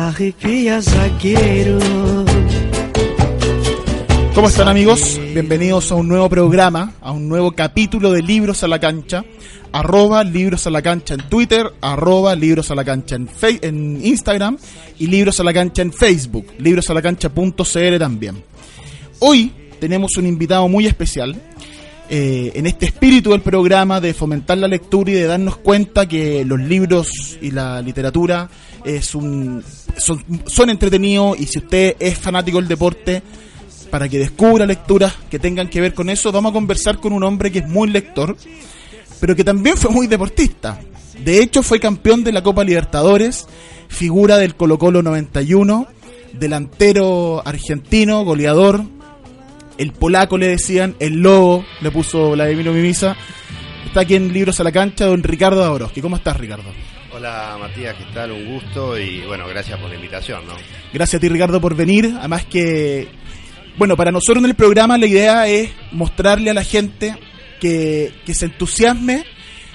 [0.00, 1.76] Arrepia zagueiro.
[4.32, 5.20] ¿Cómo están amigos?
[5.34, 9.24] Bienvenidos a un nuevo programa, a un nuevo capítulo de Libros a la Cancha.
[9.72, 13.98] Arroba Libros a la Cancha en Twitter, arroba Libros a la Cancha en, Fe- en
[14.06, 14.56] Instagram
[15.00, 18.42] y Libros a la Cancha en Facebook, librosalacancha.cl también.
[19.18, 21.34] Hoy tenemos un invitado muy especial.
[22.10, 26.44] Eh, en este espíritu del programa de fomentar la lectura y de darnos cuenta que
[26.44, 28.48] los libros y la literatura
[28.84, 29.62] es un,
[29.96, 33.22] son, son entretenidos y si usted es fanático del deporte,
[33.90, 37.24] para que descubra lecturas que tengan que ver con eso, vamos a conversar con un
[37.24, 38.36] hombre que es muy lector,
[39.20, 40.80] pero que también fue muy deportista.
[41.24, 43.46] De hecho, fue campeón de la Copa Libertadores,
[43.88, 45.86] figura del Colo Colo 91,
[46.38, 48.84] delantero argentino, goleador.
[49.78, 53.16] El polaco le decían, el lobo, le puso Vladimiro Mimisa.
[53.86, 56.02] Está aquí en Libros a la Cancha, don Ricardo Dabrowski.
[56.02, 56.70] ¿Cómo estás, Ricardo?
[57.12, 58.32] Hola Matías, ¿qué tal?
[58.32, 60.54] Un gusto y bueno, gracias por la invitación, ¿no?
[60.92, 62.12] Gracias a ti, Ricardo, por venir.
[62.18, 63.08] Además que,
[63.76, 67.16] bueno, para nosotros en el programa la idea es mostrarle a la gente
[67.60, 69.24] que, que se entusiasme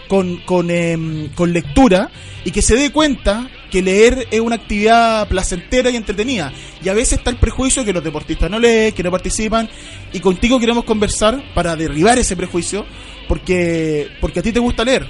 [0.08, 2.10] con, con, em, con lectura
[2.46, 6.54] y que se dé cuenta que leer es una actividad placentera y entretenida.
[6.84, 9.68] Y a veces está el prejuicio de que los deportistas no leen, que no participan.
[10.12, 12.86] Y contigo queremos conversar para derribar ese prejuicio,
[13.28, 15.08] porque, porque a ti te gusta leer.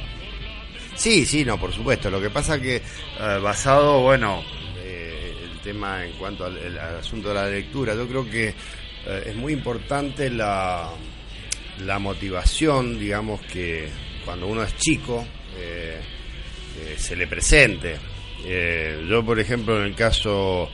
[0.96, 2.10] Sí, sí, no, por supuesto.
[2.10, 4.42] Lo que pasa que eh, basado, bueno,
[4.78, 8.50] eh, el tema en cuanto al, asunto de la lectura, yo creo que
[9.06, 10.90] eh, es muy importante la,
[11.80, 13.90] la motivación, digamos, que
[14.26, 15.26] cuando uno es chico
[15.58, 16.00] eh,
[16.80, 17.98] eh, se le presente.
[18.46, 20.70] Eh, yo, por ejemplo, en el caso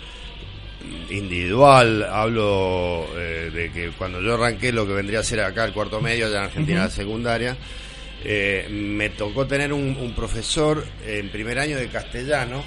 [1.09, 5.99] individual, hablo de que cuando yo arranqué lo que vendría a ser acá el cuarto
[5.99, 7.57] medio, allá en Argentina la secundaria,
[8.23, 12.63] me tocó tener un, un profesor en primer año de castellano,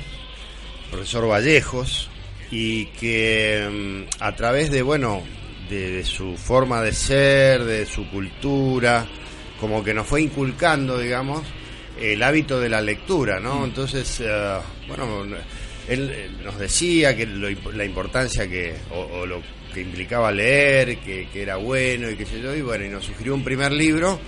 [0.90, 2.10] profesor Vallejos,
[2.50, 5.22] y que mm, a través de, bueno,
[5.70, 9.06] de, de su forma de ser, de su cultura,
[9.62, 11.42] como que nos fue inculcando, digamos,
[12.00, 13.64] el hábito de la lectura, ¿no?
[13.64, 14.56] Entonces, eh,
[14.88, 15.22] bueno,
[15.88, 19.40] él eh, nos decía que lo la importancia que, o, o lo
[19.72, 23.04] que implicaba leer, que, que era bueno y qué sé yo, y bueno, y nos
[23.04, 24.18] sugirió un primer libro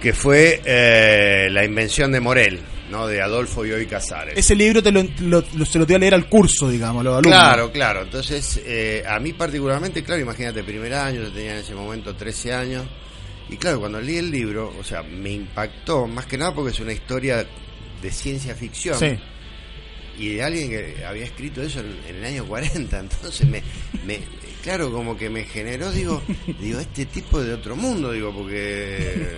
[0.00, 3.06] que fue eh, La invención de Morel, ¿no?
[3.06, 4.38] De Adolfo Bioy Casares.
[4.38, 7.04] Ese libro te lo, lo- lo- se lo dio a leer al curso, digamos, a
[7.04, 7.38] los alumnos.
[7.42, 8.02] Claro, claro.
[8.02, 12.54] Entonces, eh, a mí particularmente, claro, imagínate, primer año, yo tenía en ese momento 13
[12.54, 12.84] años.
[13.50, 16.80] Y claro, cuando leí el libro, o sea, me impactó, más que nada porque es
[16.80, 17.44] una historia
[18.00, 18.98] de ciencia ficción.
[18.98, 19.18] Sí.
[20.18, 22.98] Y de alguien que había escrito eso en, en el año 40.
[23.00, 23.62] Entonces, me,
[24.06, 24.20] me,
[24.62, 26.22] claro, como que me generó, digo,
[26.60, 28.56] digo, este tipo de otro mundo, digo, porque,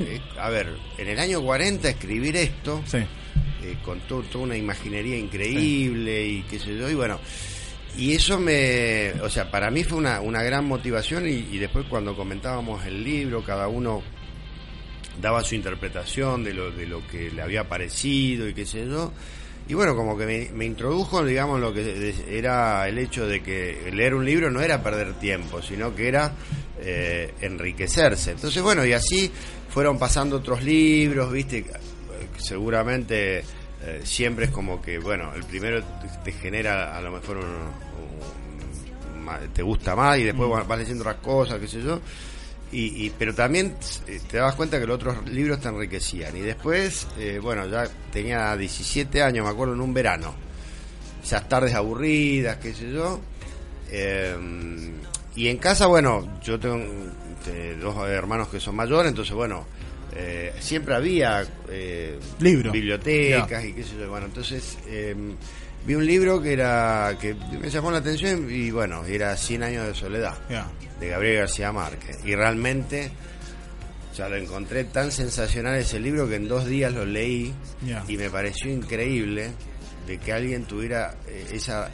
[0.00, 0.68] eh, a ver,
[0.98, 2.98] en el año 40 escribir esto Sí.
[2.98, 7.20] eh, con to- toda una imaginería increíble y qué sé yo, y bueno,
[7.96, 12.16] y eso me, o sea, para mí fue una, una gran motivación y, después cuando
[12.16, 14.02] comentábamos el libro, cada uno
[15.20, 19.12] daba su interpretación de lo, de lo que le había parecido y qué sé yo.
[19.68, 24.14] Y bueno, como que me, introdujo, digamos, lo que era el hecho de que leer
[24.14, 26.32] un libro no era perder tiempo, sino que era
[26.80, 28.32] eh, enriquecerse.
[28.32, 29.30] Entonces, bueno, y así
[29.68, 31.64] fueron pasando otros libros, viste,
[32.38, 33.44] seguramente
[33.84, 35.82] eh, siempre es como que, bueno, el primero
[36.24, 37.92] te- genera a lo mejor un-
[39.54, 42.00] te gusta más y después vas vas leyendo otras cosas, qué sé yo.
[42.72, 43.76] Y, y- pero también
[44.06, 46.36] eh, te das cuenta que los otros libros te enriquecían.
[46.36, 50.34] Y después, eh, bueno, ya tenía 17 años, me acuerdo, en un verano.
[51.22, 53.20] Esas tardes aburridas, qué sé yo.
[53.90, 54.36] Eh,
[55.36, 56.82] y en casa, bueno, yo tengo
[57.80, 59.66] dos hermanos que son mayores, entonces, bueno,
[60.14, 62.70] eh, siempre había eh, Libro.
[62.72, 64.08] bibliotecas y qué sé yo.
[64.10, 65.14] Bueno, entonces, eh,
[65.86, 69.86] vi un libro que era que me llamó la atención y bueno, era 100 años
[69.86, 70.38] de soledad
[71.00, 72.18] de Gabriel García Márquez.
[72.24, 73.10] Y realmente
[74.16, 77.52] ya lo encontré tan sensacional ese libro que en dos días lo leí
[78.08, 79.50] y me pareció increíble
[80.06, 81.88] de que alguien tuviera eh, esa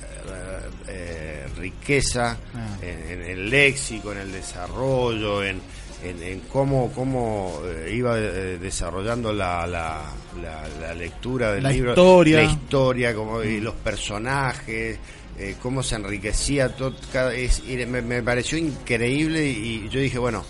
[0.88, 2.76] eh, riqueza Ah.
[2.82, 5.60] en, en el léxico, en el desarrollo, en,
[6.04, 10.02] en, en cómo, cómo eh, iba eh, desarrollando la, la,
[10.42, 12.36] la- la lectura del La libro, historia.
[12.38, 14.98] la historia, como, y los personajes,
[15.38, 16.94] eh, cómo se enriquecía todo.
[17.12, 20.44] cada- es- y me, me pareció increíble y yo dije, bueno,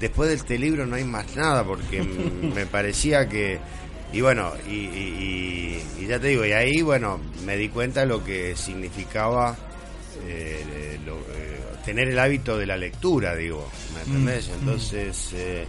[0.00, 2.02] después de este libro no hay más nada porque
[2.54, 3.58] me parecía que...
[4.12, 8.00] Y bueno, y, y- y- y ya te digo, y ahí, bueno, me di cuenta
[8.00, 9.56] de lo que significaba
[10.26, 11.18] eh, lo-
[11.84, 14.48] tener el hábito de la lectura, digo, ¿me entendés?
[14.60, 15.66] Entonces, eh,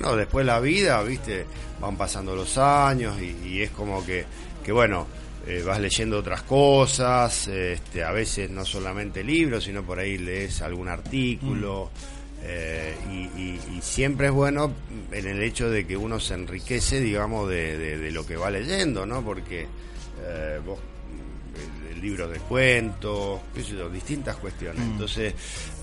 [0.00, 1.44] bueno, después la vida, viste,
[1.80, 4.24] van pasando los años y, y es como que,
[4.64, 5.06] que bueno,
[5.46, 10.60] eh, vas leyendo otras cosas, este, a veces no solamente libros, sino por ahí lees
[10.62, 11.90] algún artículo.
[12.48, 14.72] eh, y, y- y siempre es bueno
[15.10, 18.50] en el hecho de que uno se enriquece, digamos, de, de- de lo que va
[18.50, 19.22] leyendo, ¿no?
[19.24, 19.66] Porque
[20.24, 20.78] eh, vos
[21.96, 24.82] el, el libro de cuentos, qué sé yo, distintas cuestiones.
[24.82, 25.34] Entonces,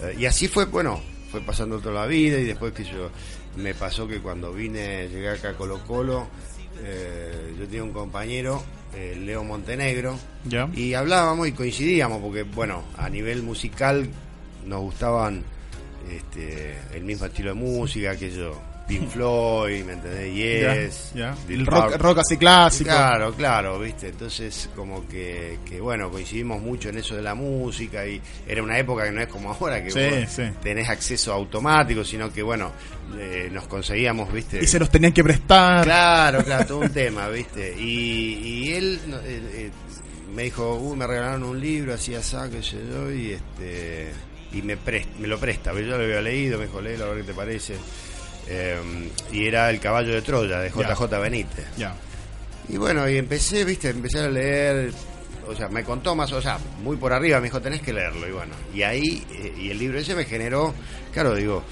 [0.01, 1.01] eh, y así fue, bueno,
[1.31, 3.09] fue pasando toda la vida y después que yo,
[3.57, 6.27] me pasó que cuando vine, llegué acá a Colo Colo,
[6.83, 8.63] eh, yo tenía un compañero,
[8.95, 10.17] eh, Leo Montenegro,
[10.73, 14.07] y hablábamos y coincidíamos, porque bueno, a nivel musical
[14.65, 15.43] nos gustaban
[16.09, 20.33] este, el mismo estilo de música, que yo, Pink Floyd, ¿me entendés?
[20.33, 21.13] Yes.
[21.47, 22.89] Deep El rock, rock así clásico.
[22.89, 24.09] Claro, claro, viste.
[24.09, 28.77] Entonces, como que, que, bueno, coincidimos mucho en eso de la música y era una
[28.77, 30.43] época que no es como ahora, que Sí, vos sí.
[30.61, 32.73] tenés acceso automático, sino que, bueno,
[33.17, 34.59] eh, nos conseguíamos, viste.
[34.61, 35.85] Y se los tenían que prestar.
[35.85, 37.73] Claro, claro, todo un tema, ¿viste?
[37.79, 38.33] Y,
[38.65, 39.71] y él eh, eh,
[40.35, 44.11] me dijo, uh, me regalaron un libro, así asá, qué sé yo, y este
[44.51, 47.21] y me, pres- me lo presta, yo lo había leído, me dijo, léelo, a ver
[47.21, 47.75] qué te parece.
[48.47, 48.77] Eh,
[49.31, 50.69] y era El caballo de Troya, de.
[50.69, 51.65] JJ Benítez.
[51.77, 51.95] Ya.
[52.69, 54.91] Y bueno, y empecé, viste, empecé a leer,
[55.47, 58.27] o sea, me contó más, o sea, muy por arriba, me dijo, tenés que leerlo,
[58.27, 60.73] y bueno, y ahí, eh, y el libro ese me generó,
[61.11, 61.63] claro, digo,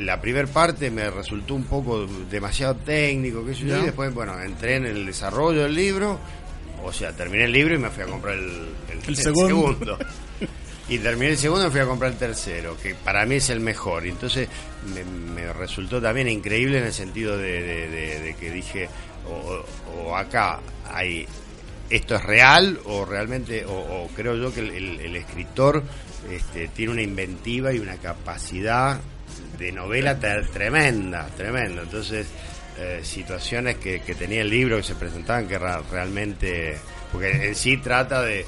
[0.00, 4.40] la primera parte me resultó un poco demasiado técnico, qué sé yo, y después, bueno,
[4.42, 6.18] entré en el desarrollo del libro,
[6.82, 8.44] o sea, terminé el libro y me fui a comprar el,
[8.90, 9.48] el- El el segundo.
[9.48, 9.98] segundo.
[10.88, 13.60] Y terminé el segundo y fui a comprar el tercero, que para mí es el
[13.60, 14.06] mejor.
[14.06, 14.48] Y entonces
[14.94, 18.88] me, me resultó también increíble en el sentido de, de- de- de que dije,
[19.28, 19.64] o,
[20.02, 21.26] o acá hay
[21.90, 25.82] esto es real o realmente, o, o creo yo que el, el- el escritor
[26.30, 28.98] este, tiene una inventiva y una capacidad
[29.58, 31.82] de novela tremenda, tremenda.
[31.82, 32.26] Entonces,
[32.78, 36.76] eh, situaciones que, que tenía el libro que se presentaban que realmente,
[37.12, 38.44] porque en sí trata de,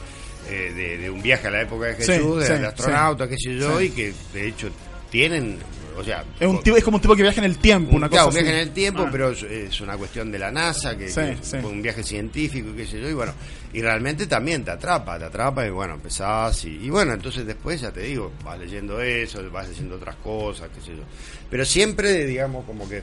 [0.48, 3.28] eh, de, de un viaje a la época de Sí, Jesús, sí, de, de astronauta,
[3.28, 3.86] qué sé yo, sí.
[3.86, 4.68] y que de hecho
[5.10, 5.58] tienen,
[5.96, 8.08] o sea, Es, un tipo, es como un tipo que viaja en el tiempo, una
[8.08, 8.48] claro, cosa así.
[8.48, 9.08] en el tiempo, Ah.
[9.10, 11.56] pero es, una cuestión de la NASA, que, Sí, que sí.
[11.58, 13.32] un viaje científico, qué sé yo, y bueno,
[13.72, 17.80] y realmente también te atrapa, te atrapa, y bueno, empezás, y, y bueno, entonces después
[17.80, 21.02] ya te digo, vas leyendo eso, vas leyendo otras cosas, qué sé yo.
[21.50, 23.02] Pero siempre, digamos, como que eh,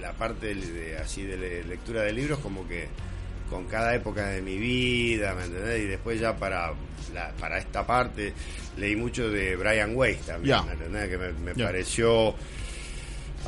[0.00, 2.88] la parte de, de- así de le- lectura de libros, como que
[3.50, 5.82] con cada época de mi vida, ¿me entendés?
[5.82, 6.72] Y después ya para
[7.14, 8.32] la- para esta parte
[8.76, 10.58] leí mucho de Brian Weiss también.
[10.66, 11.08] ¿me entendés?
[11.08, 12.34] Que me, pareció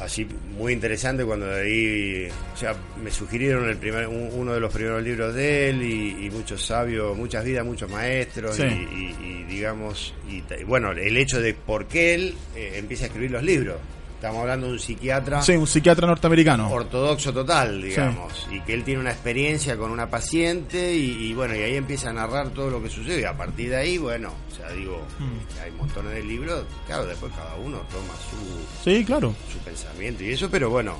[0.01, 4.73] así muy interesante cuando leí, o sea, me sugirieron el primer, un- uno de los
[4.73, 8.63] primeros libros de él y, y muchos sabios, muchas vidas, muchos maestros Sí.
[8.63, 13.07] y, y- y digamos, y, bueno, el hecho de por qué él eh, empieza a
[13.09, 13.77] escribir los libros.
[14.21, 16.71] Estamos hablando de un psiquiatra Sí, un psiquiatra norteamericano.
[16.71, 21.57] ortodoxo total, digamos, y que él tiene una experiencia con una paciente y, y bueno,
[21.57, 24.35] y ahí empieza a narrar todo lo que sucede y a partir de ahí, bueno,
[24.53, 25.63] o sea, digo, Mm.
[25.65, 29.35] hay montones de libros, claro, después cada uno toma su, Sí, claro.
[29.51, 30.99] su pensamiento y eso, pero bueno,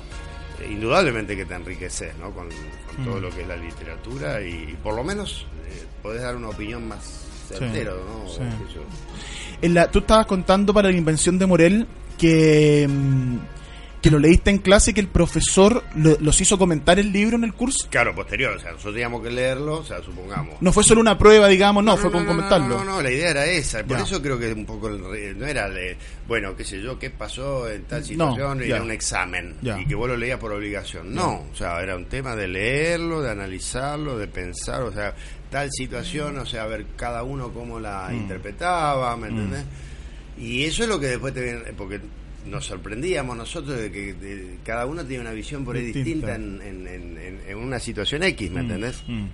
[0.67, 2.31] indudablemente que te enriqueces, ¿no?
[2.31, 3.21] Con, con todo Mm.
[3.21, 7.27] lo que es la literatura y, por lo menos eh, podés dar una opinión más
[7.47, 8.27] certera, ¿no?
[8.27, 8.39] sí.
[9.61, 11.85] En la- tú estabas contando para la invención de Morel
[12.21, 13.37] que, mm,
[14.01, 17.35] que lo leíste en clase y que el profesor lo- los hizo comentar el libro
[17.37, 17.87] en el curso.
[17.89, 20.55] Claro, posterior, o sea, nosotros teníamos que leerlo, o sea, supongamos.
[20.59, 22.79] No fue solo una prueba, digamos, no, fue con comentarlo.
[22.79, 23.83] No, no, la idea era esa.
[23.83, 24.03] Por Ya.
[24.03, 25.97] eso creo que un poco el no era, de,
[26.27, 29.79] bueno, qué sé yo, qué pasó en tal situación, era un examen Ya.
[29.79, 31.13] y que vos lo leías por obligación.
[31.13, 35.13] No, o sea, era un tema de leerlo, de analizarlo, de pensar, o sea,
[35.51, 38.15] tal situación, o sea, ver cada uno cómo la Mm.
[38.15, 39.63] interpretaba, ¿me entendés?
[40.39, 41.99] Y eso es lo que después te viene, porque
[42.47, 46.35] nos sorprendíamos nosotros de que de- cada uno tiene una visión por ahí Distinta.
[46.35, 49.03] distinta en, en- en- una situación X, ¿me entendés?
[49.07, 49.25] Mm.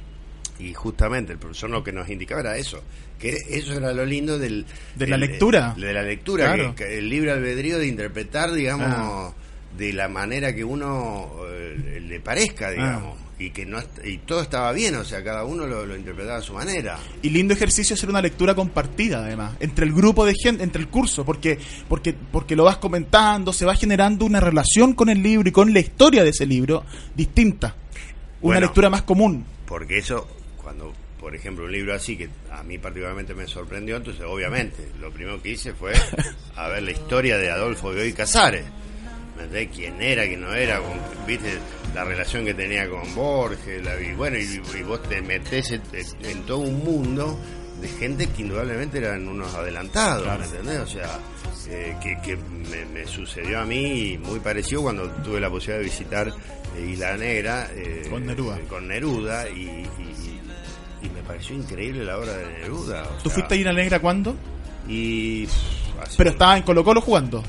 [0.60, 2.82] y justamente el profesor lo que nos indicaba era eso,
[3.20, 5.76] que eso era lo lindo del, De la lectura.
[5.78, 6.74] de la lectura, Claro.
[6.76, 9.34] que, que el libre albedrío de interpretar, digamos, Ah.
[9.78, 13.27] de la manera que uno eh, le parezca, digamos, Ah.
[13.40, 16.42] Y que no y todo estaba bien, o sea, cada uno lo, lo interpretaba a
[16.42, 16.98] su manera.
[17.22, 20.88] Y lindo ejercicio hacer una lectura compartida, además, entre el grupo de gente, entre el
[20.88, 25.48] curso, porque, porque, porque lo vas comentando, se va generando una relación con el libro
[25.50, 26.84] y con la historia de ese libro
[27.16, 27.76] distinta.
[28.42, 28.60] Una Bueno.
[28.62, 29.46] lectura más común.
[29.68, 30.28] Porque eso,
[30.62, 35.12] cuando, por ejemplo, un libro así que a mí particularmente me sorprendió, entonces obviamente lo
[35.12, 35.94] primero que hice fue
[36.56, 38.66] a ver la historia de Adolfo Bioy Casares.
[39.36, 39.70] ¿Me entendés?
[39.76, 40.82] ¿Quién era, quién no era?
[41.28, 41.60] ¿Viste
[41.98, 43.84] la relación que tenía con Borges?
[43.84, 45.82] La, y bueno, y, y vos te metés en,
[46.24, 47.38] en todo un mundo
[47.82, 50.40] de gente que indudablemente eran unos adelantados, Claro.
[50.40, 50.80] ¿me entendés?
[50.80, 51.20] O sea,
[51.70, 55.84] eh, que, que me, me sucedió a mí muy parecido cuando tuve la posibilidad de
[55.86, 56.28] visitar
[56.78, 58.60] eh, Isla Negra eh, Con Neruda.
[58.70, 60.40] con Neruda y, y-
[61.00, 63.04] y me pareció increíble la obra de Neruda.
[63.22, 64.36] ¿Tú sea, fuiste a Ir a Negra cuándo?
[64.88, 67.44] Y pff, Pero estaba en Colo Colo jugando.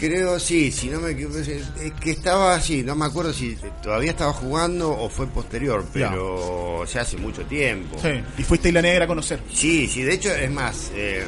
[0.00, 1.60] Creo, sí, si no me equivoco, es
[2.00, 6.08] que estaba así, no me acuerdo si todavía estaba jugando o fue posterior, Ya.
[6.08, 7.98] pero ya hace mucho tiempo.
[8.00, 8.08] Sí.
[8.38, 9.40] Y fuiste Isla Negra a conocer.
[9.52, 11.22] Sí, sí, de hecho es más, eh,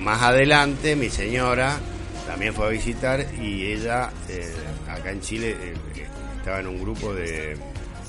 [0.00, 1.78] más adelante mi señora
[2.26, 4.52] también fue a visitar y ella eh,
[4.88, 5.74] acá en Chile eh,
[6.38, 7.56] estaba en un grupo de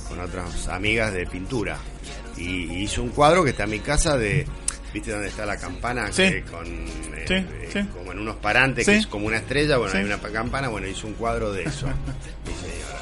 [0.08, 1.78] con otras amigas de pintura
[2.36, 4.48] y hizo un cuadro que está en mi casa de
[4.94, 6.08] ¿Viste dónde está la campana?
[6.12, 6.24] Sí.
[6.24, 7.80] Que con, eh, Sí, eh, sí.
[7.94, 9.78] Como en unos parantes, que es como una estrella.
[9.78, 10.68] Bueno, hay una pa- campana.
[10.70, 11.88] Bueno, hizo un cuadro de eso.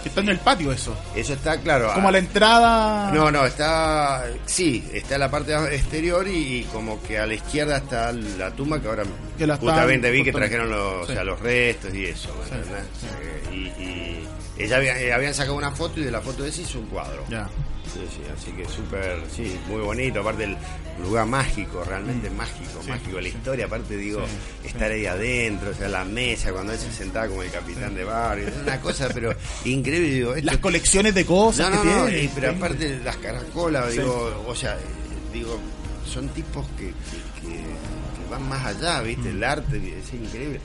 [0.04, 0.96] Que está en el patio eso.
[1.16, 1.92] Eso está claro.
[1.94, 3.12] Como a la entrada.
[3.12, 4.26] No, no, está.
[4.46, 8.52] Sí, está en la parte exterior y, y como que a la izquierda está la
[8.52, 9.04] tumba que ahora
[9.38, 12.30] Que la justamente vi que trajeron los, o sea, los restos y eso.
[13.00, 13.08] sí.
[13.52, 14.28] Eh, y, y
[14.64, 17.26] ella había- habían sacado una foto y de la foto de ese hizo un cuadro.
[17.30, 17.50] Ya.
[17.94, 20.20] Sí, sí, así que súper, sí, muy bonito.
[20.22, 20.58] Aparte, el
[21.02, 23.20] lugar mágico, realmente mágico, Sí, mágico.
[23.22, 24.22] La historia, aparte, digo,
[24.62, 27.96] Sí, estar ahí adentro, o sea, la mesa, cuando él se sentaba como el capitán
[27.96, 28.48] de barrio.
[28.50, 29.34] Es una cosa, pero
[29.66, 30.10] increíble.
[30.10, 32.32] Digo, esto- Las colecciones de cosas no, que no, tiene.
[32.36, 34.78] pero aparte las caracolas, digo, o sea,
[35.34, 35.58] digo,
[36.06, 39.30] son tipos que, que- van más allá, ¿viste?
[39.30, 39.36] Mm.
[39.38, 40.60] El arte es increíble.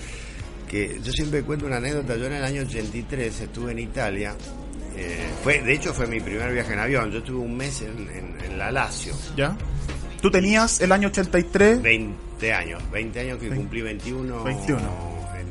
[0.69, 4.35] Que yo siempre cuento una anécdota, yo en el año 83 estuve en Italia,
[4.97, 8.09] eh, fue, de hecho fue mi primer viaje en avión, yo estuve un mes en,
[8.09, 9.57] en- en la Lazio, ¿Ya?
[10.21, 11.83] Tú tenías el año 83.
[11.83, 14.79] 20 años, 20 años que cumplí 21, 21.
[15.35, 15.49] En,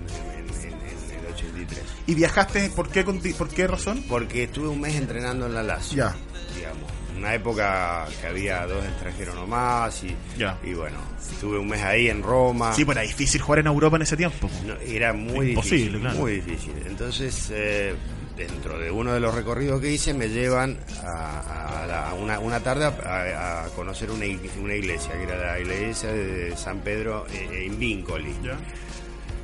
[1.19, 1.83] el 83.
[2.07, 4.03] ¿Y viajaste por qué, por qué razón?
[4.07, 5.97] Porque estuve un mes entrenando en la Lazio.
[5.97, 6.15] Ya.
[6.55, 6.89] Digamos.
[7.17, 10.57] Una época que había dos extranjeros nomás y, Ya.
[10.63, 12.73] y bueno, estuve un mes ahí en Roma.
[12.73, 14.49] Sí, pues era difícil jugar en Europa en ese tiempo.
[14.65, 16.17] No, era muy Imposible, difícil, claro.
[16.17, 16.73] muy difícil.
[16.87, 17.93] Entonces, eh,
[18.35, 22.39] dentro de uno de los recorridos que hice, me llevan a, a la- a una,
[22.39, 24.25] una tarde a, a conocer una,
[24.59, 28.33] una iglesia, que era la iglesia de San Pedro eh, in Vincoli,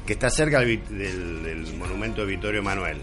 [0.05, 3.01] que está cerca del, vi- del- del monumento de Vittorio Emanuel.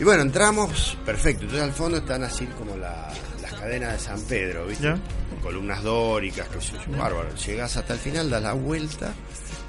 [0.00, 1.42] Y bueno, entramos, perfecto.
[1.44, 3.08] Entonces al fondo están así como la-
[3.40, 4.94] las cadenas de San Pedro, ¿viste?
[5.42, 7.34] Columnas dóricas, que sé yo, bárbaro.
[7.34, 9.12] Llegás hasta el final, das la vuelta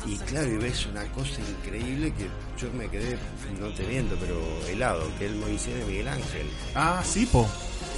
[0.05, 2.25] y claro, y ves una cosa increíble que
[2.61, 3.17] yo me quedé,
[3.59, 4.35] no te miento, pero
[4.69, 6.47] helado, que es el Moisés de Miguel Ángel.
[6.75, 7.47] Ah, sí, po.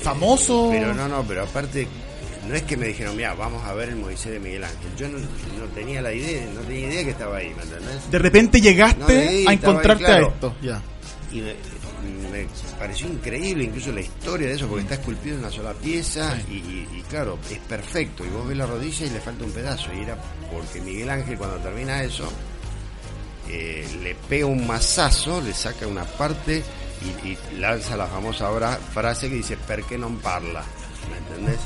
[0.02, 0.70] Famoso.
[0.72, 1.88] Pero no, no, pero aparte,
[2.48, 4.96] no es que me dijeron, mira, vamos a ver el Moisés de Miguel Ángel.
[4.98, 8.12] Yo no, no tenía la idea, no tenía idea que estaba ahí, ¿me entendés?
[8.12, 10.26] De repente llegaste No, de ahí a ahí, encontrarte claro.
[10.28, 10.56] a esto.
[10.62, 10.82] Ya.
[11.32, 11.56] y me,
[12.06, 12.48] me
[12.80, 16.54] pareció increíble incluso la historia de eso porque está esculpido en una sola pieza y,
[16.56, 18.26] y- y claro es perfecto.
[18.26, 19.94] Y vos ves la rodilla y le falta un pedazo.
[19.94, 20.18] Y era
[20.52, 22.32] porque Miguel Ángel cuando termina eso
[23.50, 26.64] eh, le pega un mazazo le saca una parte
[27.24, 30.64] y, y lanza la famosa obra- frase que dice ¿per qué non parla?
[31.12, 31.60] ¿me entendés?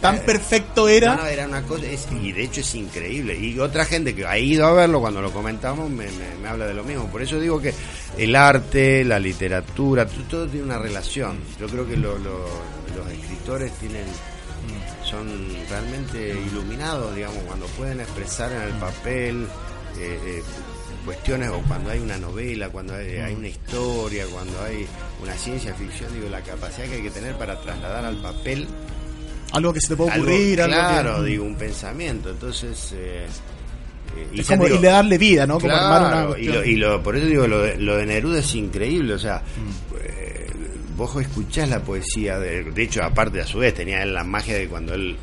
[0.00, 1.14] Tan Eh, perfecto era.
[1.14, 3.36] no, era una cosa, es- y de hecho es increíble.
[3.38, 6.66] Y otra gente que ha ido a verlo cuando lo comentamos me, me- me habla
[6.66, 7.06] de lo mismo.
[7.10, 7.74] Por eso digo que
[8.16, 11.38] el arte, la literatura, todo tiene una relación.
[11.60, 12.48] Yo creo que lo- lo-
[12.96, 14.04] los escritores tienen
[15.04, 15.26] son
[15.68, 19.46] realmente iluminados, digamos, cuando pueden expresar en el papel
[19.98, 20.42] eh, eh,
[21.04, 24.86] cuestiones o cuando hay una novela, cuando hay, hay una historia, cuando hay
[25.22, 28.68] una ciencia ficción, digo, la capacidad que hay que tener para trasladar al papel
[29.52, 30.60] Algo que se te puede ocurrir.
[30.62, 32.30] algo claro, que- digo, un pensamiento.
[32.30, 33.26] Entonces, eh,
[34.16, 35.58] eh, Es ya como digo, y le darle vida, ¿no?
[35.58, 38.06] Como armar una claro, y, lo, y lo- por eso digo, lo de, lo de
[38.06, 39.94] Neruda es increíble, o sea, Mm.
[40.04, 40.46] eh,
[40.96, 44.56] vos escuchás la poesía, de, de hecho, aparte a su vez, tenía él la magia
[44.58, 45.16] de cuando él,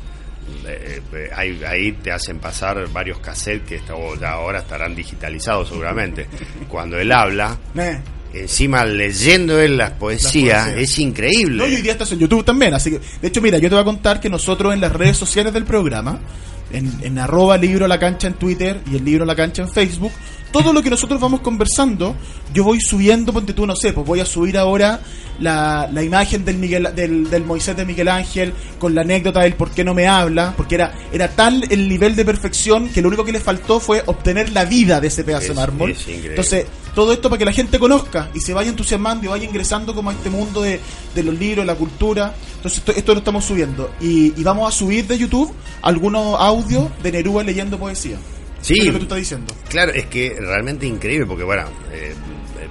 [0.66, 4.94] eh, eh, ahí, ahí te hacen pasar varios cassettes que está- o ya ahora estarán
[4.94, 6.26] digitalizados seguramente,
[6.68, 7.98] cuando él habla, Eh,
[8.34, 10.90] encima leyendo él las poesías, poesías.
[10.90, 11.56] es increíble.
[11.56, 13.74] No, y hoy día estás en YouTube también, así que, de hecho, mira, yo te
[13.74, 16.18] voy a contar que nosotros en las redes sociales del programa,
[16.72, 19.62] en, en arroba libro a la cancha en Twitter y el libro a la cancha
[19.62, 20.12] en Facebook,
[20.52, 22.14] todo lo que nosotros vamos conversando,
[22.54, 25.00] yo voy subiendo, ponte tú, no sé, pues voy a subir ahora
[25.40, 29.54] la, la imagen del, Miguel, del, del Moisés de Miguel Ángel con la anécdota del
[29.54, 33.08] por qué no me habla, porque era, era tal el nivel de perfección que lo
[33.08, 35.90] único que le faltó fue obtener la vida de ese pedazo Es- de mármol.
[36.30, 39.94] Entonces, todo esto para que la gente conozca y se vaya entusiasmando y vaya ingresando
[39.94, 40.80] como a este mundo de,
[41.14, 42.34] de los libros, la cultura.
[42.56, 43.90] Entonces esto, esto lo estamos subiendo.
[44.00, 45.52] Y, y vamos a subir de YouTube
[45.82, 48.16] algunos audios de Neruda leyendo poesía.
[48.68, 48.78] Sí.
[48.80, 49.54] Es lo que tú estás diciendo.
[49.68, 52.14] Claro, es que realmente increíble, porque bueno, eh,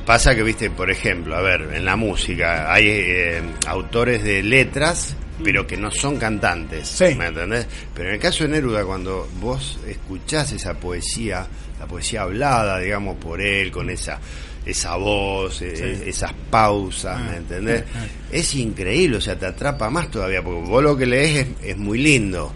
[0.06, 5.16] pasa que, viste, por ejemplo, a ver, en la música hay eh, autores de letras,
[5.44, 7.16] pero que no son cantantes, Sí.
[7.16, 7.68] ¿me entendés?
[7.94, 11.48] Pero en el caso de Neruda, cuando vos escuchás esa poesía,
[11.80, 14.20] la poesía hablada, digamos, por él, con esa
[14.66, 17.86] esa voz, eh, esas pausas, ¿me entendés?
[18.30, 21.77] Es increíble, o sea, te atrapa más todavía, porque vos lo que lees es, es
[21.77, 22.51] muy lindo,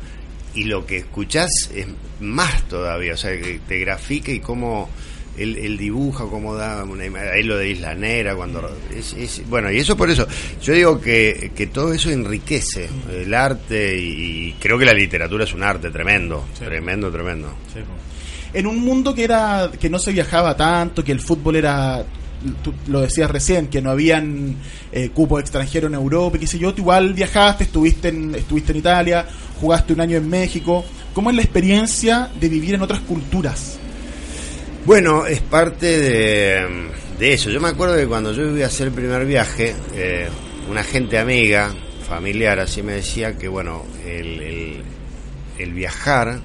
[0.56, 1.88] y lo que escuchás es
[2.20, 4.90] más todavía, o sea, que te grafica y cómo
[5.38, 8.70] él, él dibuja, cómo da una imagen, ahí lo de Isla Negra, cuando...
[8.94, 10.28] Es, es- bueno, y eso por eso,
[10.62, 15.46] yo digo que, que todo eso enriquece el arte y, y creo que la literatura
[15.46, 17.54] es un arte tremendo, tremendo, tremendo.
[18.54, 22.04] En un mundo que era que no se viajaba tanto, que el fútbol era
[22.64, 24.56] tú lo decías recién, que no habían
[24.92, 28.72] eh, cupos extranjeros en Europa, y qué sé yo, tú igual viajaste, estuviste en, estuviste
[28.72, 29.26] en Italia,
[29.62, 30.84] jugaste un año en México.
[31.14, 33.78] ¿Cómo es la experiencia de vivir en otras culturas?
[34.86, 36.88] Bueno, es parte de,
[37.20, 37.50] de eso.
[37.52, 40.28] Yo me acuerdo que cuando yo iba a hacer el primer viaje, eh,
[40.70, 41.74] una gente amiga,
[42.10, 44.84] familiar, así me decía que, bueno, el, el-
[45.60, 46.40] el viajar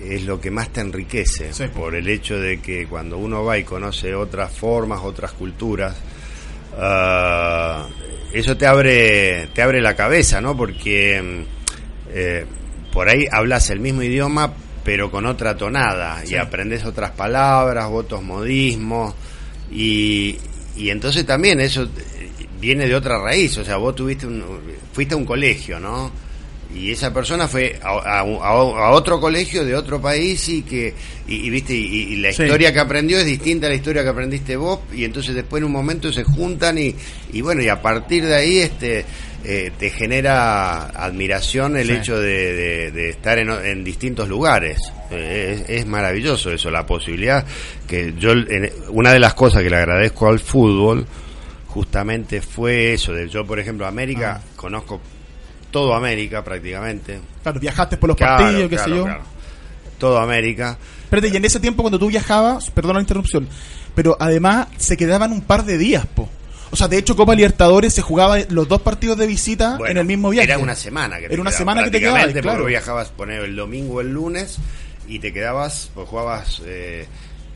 [0.00, 1.64] es lo que más te enriquece, Sí.
[1.74, 5.96] por el hecho de que cuando uno va y conoce otras formas, otras culturas,
[6.78, 7.86] ah,
[8.32, 10.56] eso te abre, te abre la cabeza, ¿no?
[10.56, 11.53] Porque mm,
[12.14, 12.46] eh,
[12.92, 14.52] por ahí hablas el mismo idioma,
[14.84, 19.14] pero con otra tonada, y aprendes otras palabras, otros modismos,
[19.72, 20.36] y,
[20.76, 21.88] y entonces también eso eh,
[22.60, 24.42] viene de otra raíz, o sea, vos tuviste un,
[24.92, 26.10] fuiste a un colegio, ¿no?
[26.74, 30.92] y esa persona fue a, a- a- a otro colegio de otro país y que
[31.28, 31.84] y, y, viste y,
[32.14, 32.42] y la Sí.
[32.42, 35.66] historia que aprendió es distinta a la historia que aprendiste vos y entonces después en
[35.66, 36.92] un momento se juntan y,
[37.32, 39.04] y bueno y a partir de ahí este
[39.44, 41.92] eh, te genera admiración el Sí.
[41.94, 44.78] hecho de, de- de estar en, en distintos lugares
[45.10, 47.44] Eh, es, es maravilloso eso la posibilidad
[47.86, 51.06] que yo en- una de las cosas que le agradezco al fútbol
[51.66, 54.48] justamente fue eso de yo por ejemplo América Ah.
[54.56, 55.00] conozco
[55.70, 57.18] todo América prácticamente.
[57.42, 59.04] Claro, viajaste por los Claro, partidos, qué claro, sé yo.
[59.04, 59.22] claro.
[59.98, 60.78] Todo América.
[61.02, 63.48] Espérate, y en ese tiempo cuando tú viajabas, perdona la interrupción,
[63.94, 66.28] pero además se quedaban un par de días, po.
[66.74, 69.98] O sea, de hecho, Copa Libertadores se jugaba los dos partidos de visita Bueno, en
[69.98, 70.48] el mismo viaje.
[70.50, 72.64] Era una semana que te Era una semana que te quedabas, claro.
[72.64, 74.56] viajabas, poner el domingo o el lunes
[75.06, 77.06] y te quedabas, pues jugabas, eh,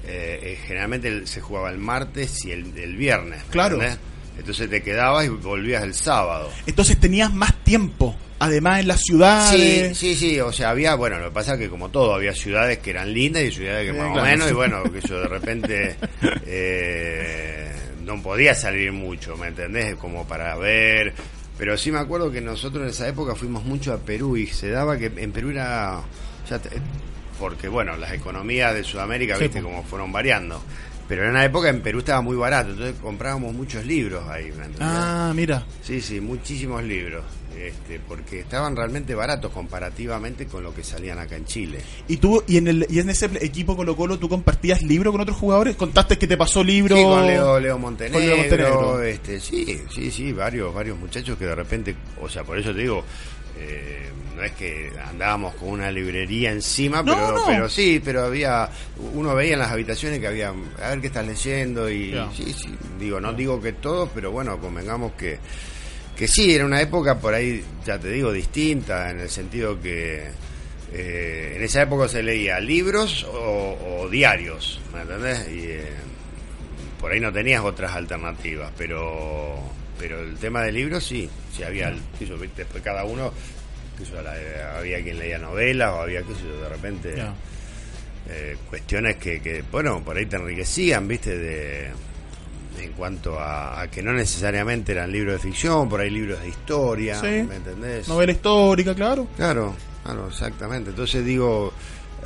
[0.07, 3.41] eh, eh, generalmente se jugaba el martes y el, el viernes.
[3.45, 3.75] ¿me Claro.
[3.75, 3.99] entendés?
[4.39, 6.49] Entonces te quedabas y volvías el sábado.
[6.69, 9.99] Entonces tenías más tiempo, además en las Sí, ciudades.
[9.99, 12.79] sí, sí, o sea, había, bueno, lo que pasa es que como todo, había ciudades
[12.79, 14.23] que eran lindas y ciudades que Sí, más claro.
[14.23, 15.97] o menos, y bueno, que yo de repente
[16.47, 17.68] eh,
[18.09, 19.95] no podía salir mucho, ¿me entendés?
[19.97, 21.15] Como para ver,
[21.57, 24.71] pero sí me acuerdo que nosotros en esa época fuimos mucho a Perú y se
[24.71, 26.01] daba que en Perú era,
[26.49, 26.71] ya te-
[27.39, 30.61] porque bueno, las economías de Sudamérica, Sí, viste, como fueron variando.
[31.07, 34.53] Pero en una época en Perú estaba muy barato, entonces comprábamos muchos libros ahí.
[34.81, 35.65] Ah, mira.
[35.83, 37.25] Sí, sí, muchísimos libros,
[37.57, 41.79] este, porque estaban realmente baratos comparativamente con lo que salían acá en Chile.
[42.07, 45.21] Y tú, y en, el, y en ese equipo Colo Colo, ¿tú compartías libro con
[45.21, 45.75] otros jugadores?
[45.77, 46.97] ¿Contaste que te pasó libro?
[46.97, 49.03] Sí, con Leo, Leo Montenegro, Con Leo Montenegro.
[49.03, 52.81] este, sí, sí, sí, varios, varios muchachos que de repente, o sea, por eso te
[52.81, 53.03] digo,
[53.59, 57.45] eh, no es que andábamos con una librería encima, No, pero, no.
[57.47, 58.69] pero sí, pero había,
[59.15, 62.69] uno veía en las habitaciones que había, a ver qué estás leyendo y sí, sí,
[63.01, 65.39] digo, no digo que todos, pero bueno, convengamos que,
[66.19, 70.25] que sí, era una época por ahí, ya te digo, distinta, en el sentido que
[70.93, 75.49] eh, en esa época se leía libros o, o diarios, ¿me entendés?
[75.49, 75.83] Y eh,
[77.01, 79.57] por ahí no tenías otras alternativas, pero
[79.99, 82.63] pero el tema de libros sí, sí había, sé yo, ¿viste?
[82.63, 83.33] después cada uno,
[84.09, 87.15] yo, la- había quien leía novelas o había, qué sé yo, de repente
[88.31, 91.37] eh, cuestiones que, que, bueno, por ahí te enriquecían, ¿viste?
[91.37, 91.89] De,
[92.81, 96.49] en cuanto a, a que no necesariamente eran libros de ficción, por ahí libros de
[96.49, 97.27] historia, Sí.
[97.49, 98.09] ¿me entendés?
[98.09, 99.27] Novela histórica, claro.
[99.37, 100.91] Claro, claro, exactamente.
[100.91, 101.73] Entonces digo,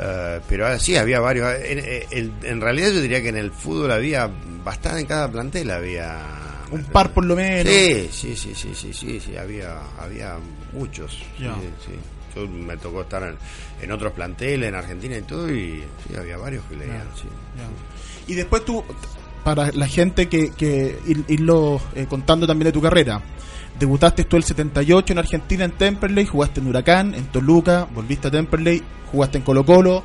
[0.00, 1.52] Eh, pero ah, sí, había varios.
[1.62, 1.78] En,
[2.10, 4.26] en- en realidad yo diría que en el fútbol había
[4.64, 6.18] bastante, en cada plantel había...
[6.70, 7.70] Un par por lo menos.
[7.70, 10.38] Sí, sí, sí, sí, sí, sí, sí, había, había
[10.72, 11.12] muchos.
[11.36, 11.54] sí, Ya.
[11.84, 11.92] sí.
[12.34, 13.36] Yo me tocó estar en,
[13.82, 17.28] en otros planteles, en Argentina y todo, y sí, había varios que leían, sí.
[17.58, 18.32] Ya.
[18.32, 18.82] Y después tú,
[19.44, 23.20] para la gente que, que ir- irlo eh, contando también de tu carrera.
[23.78, 28.30] Debutaste tú el 78 en Argentina en Temperley, jugaste en Huracán, en Toluca, volviste a
[28.30, 30.02] Temperley, jugaste en Colo Colo,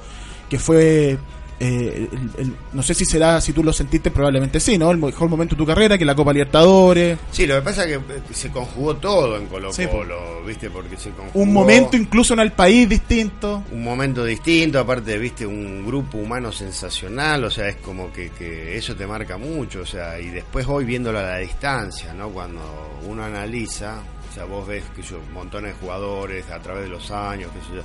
[0.49, 1.17] que fue,
[1.59, 4.91] eh, el- el- no sé si será, si tú lo sentiste, probablemente sí, ¿no?
[4.91, 7.97] El mejor momento de tu carrera, que la Copa Libertadores, Sí, lo que pasa es
[7.97, 9.87] que eh, se conjugó todo en Colo Sí.
[9.87, 10.69] Colo, ¿viste?
[10.69, 13.63] Porque se conjugó un momento incluso en el país distinto.
[13.71, 18.77] un momento distinto, aparte, viste, un grupo humano sensacional, o sea, es como que, que
[18.77, 22.29] eso te marca mucho, o sea, y después hoy viéndolo a la distancia, ¿no?
[22.29, 22.61] Cuando
[23.07, 27.09] uno analiza, o sea, vos ves que yo, montones de jugadores a través de los
[27.09, 27.83] años, qué sé yo,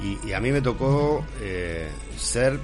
[0.00, 2.58] y, y a mí me tocó eh, ser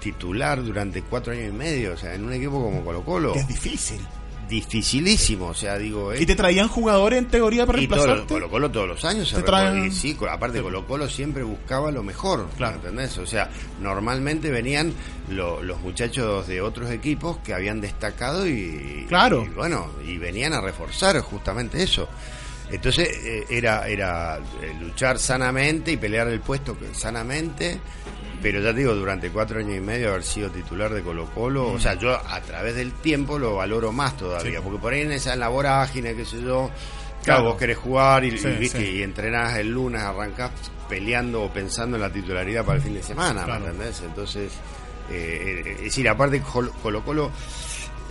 [0.00, 3.40] titular durante cuatro años y medio, o sea, en un equipo como Colo Colo, Que
[3.40, 4.00] es difícil.
[4.48, 6.12] dificilísimo, o sea, digo...
[6.14, 8.34] ¿Y te traían jugadores en teoría para Y todo, reemplazarte?
[8.34, 12.02] Colo Colo todos los años se traen- y sí, aparte Colo Colo siempre buscaba lo
[12.02, 12.76] mejor, Claro.
[12.76, 13.16] ¿entendés?
[13.18, 13.48] O sea,
[13.80, 14.92] normalmente venían
[15.28, 19.44] lo- los muchachos de otros equipos que habían destacado y, Claro.
[19.44, 22.08] y bueno, y venían a reforzar justamente eso.
[22.72, 27.80] Entonces eh, era era eh, luchar sanamente y pelear el puesto sanamente,
[28.42, 31.68] pero ya te digo, durante cuatro años y medio haber sido titular de Colo Colo,
[31.72, 34.62] o sea, yo a través del tiempo lo valoro más todavía, Sí.
[34.62, 36.70] porque por ahí en esa en la vorágine, qué sé yo,
[37.22, 37.40] Claro.
[37.40, 38.90] Claro, vos querés jugar y, Sí, y, viste, sí.
[38.96, 40.52] y entrenás el lunes, arrancás
[40.88, 43.60] peleando o pensando en la titularidad para el fin de semana, Claro.
[43.66, 44.00] ¿me entendés?
[44.00, 44.52] Entonces,
[45.10, 47.30] eh, eh, es decir, aparte Colo Colo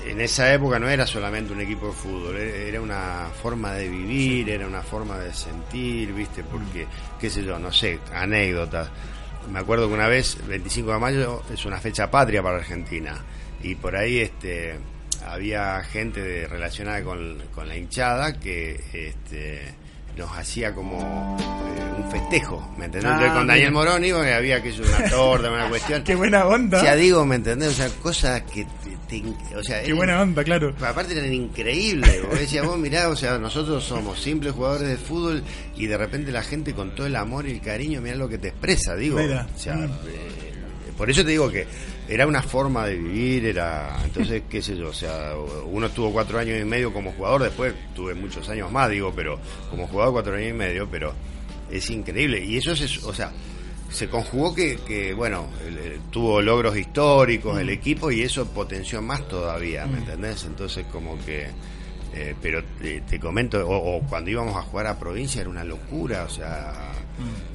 [0.05, 3.89] en esa época no era solamente un equipo de fútbol, e- era una forma de
[3.89, 6.85] vivir, era una forma de sentir, viste, porque,
[7.19, 8.89] qué sé yo, no sé, anécdotas.
[9.51, 13.17] Me acuerdo que una vez, 25 de mayo, es una fecha patria para Argentina,
[13.63, 14.75] y por ahí este
[15.25, 19.73] había gente de- relacionada con, con la hinchada que este
[20.19, 23.11] nos hacía como eh, un festejo, ¿me entendés?
[23.11, 23.47] Ah, con.
[23.47, 26.03] Daniel Morón iba que había que una torta, una cuestión.
[26.03, 26.77] Qué buena onda.
[26.77, 27.69] O sea, digo, ¿me entendés?
[27.69, 30.75] O sea, cosas que te, te- o sea, Qué eran- buena onda, claro.
[30.85, 35.43] Aparte eran increíbles, vos decías, vos mirá, o sea, nosotros somos simples jugadores de fútbol
[35.75, 38.37] y de repente la gente con todo el amor y el cariño, mirá lo que
[38.37, 39.17] te expresa, digo.
[39.17, 39.47] Mira.
[39.55, 39.83] O sea, Mm.
[39.85, 41.65] eh, por eso te digo que
[42.09, 45.33] era una forma de vivir, era, entonces, qué sé yo, o sea,
[45.65, 49.39] uno estuvo cuatro años y medio como jugador, después tuve muchos años más, digo, pero
[49.69, 51.13] como jugador cuatro años y medio, pero
[51.69, 52.43] es increíble.
[52.43, 53.31] Y eso es, o sea,
[53.91, 57.59] se conjugó que, que bueno, el- el- tuvo logros históricos Mm.
[57.59, 60.43] el equipo y eso potenció más todavía, ¿me entendés?
[60.45, 61.47] Entonces como que...
[62.15, 65.63] eh, pero te, te comento, o, o cuando íbamos a jugar a provincia era una
[65.63, 66.73] locura, o sea,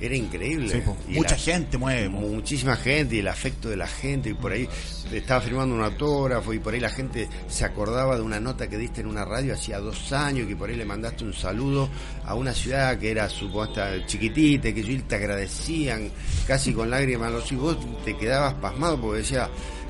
[0.00, 0.66] era increíble.
[0.66, 0.70] Mm.
[0.70, 0.96] Sí, po.
[1.08, 2.08] Y Mucha la- gente mueve.
[2.08, 4.68] muchísima gente y el afecto de la gente y por ahí
[5.12, 8.76] estaba firmando un autógrafo y por ahí la gente se acordaba de una nota que
[8.78, 11.88] diste en una radio hacía dos años y que por ahí le mandaste un saludo
[12.24, 16.10] a una ciudad que era supuesta chiquitita y que ellos te agradecían
[16.46, 19.48] casi con lágrimas los y vos te quedabas pasmado porque decía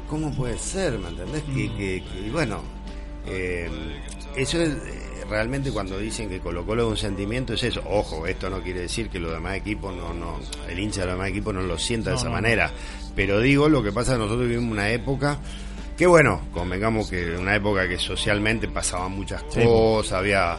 [0.09, 0.99] ¿cómo puede ser?
[0.99, 1.43] ¿me entendés?
[1.45, 2.63] Que, que- que- y bueno
[3.27, 3.69] eh,
[4.37, 4.71] eso es
[5.29, 7.83] realmente cuando dicen que Colo Colo es un sentimiento es eso.
[7.89, 11.15] Ojo, esto no quiere decir que los demás equipos no, no, el hincha de los
[11.17, 12.71] demás equipos no lo sienta de esa no, manera.
[13.17, 15.39] Pero digo, lo que pasa es que nosotros vivimos una época
[15.97, 19.61] que bueno, convengamos que una época que socialmente pasaban muchas Sí.
[19.65, 20.57] cosas, había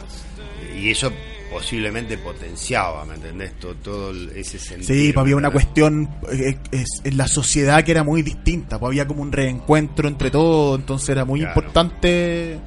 [0.80, 1.12] y eso
[1.50, 3.52] posiblemente potenciaba, ¿me entendés?
[3.60, 4.88] Todo, todo ese sentido.
[4.94, 8.78] Sí, pues había una ¿me cuestión eh, es- en la sociedad que era muy distinta,
[8.80, 11.52] pues había como un reencuentro entre todos, entonces era muy Claro.
[11.60, 12.58] importante.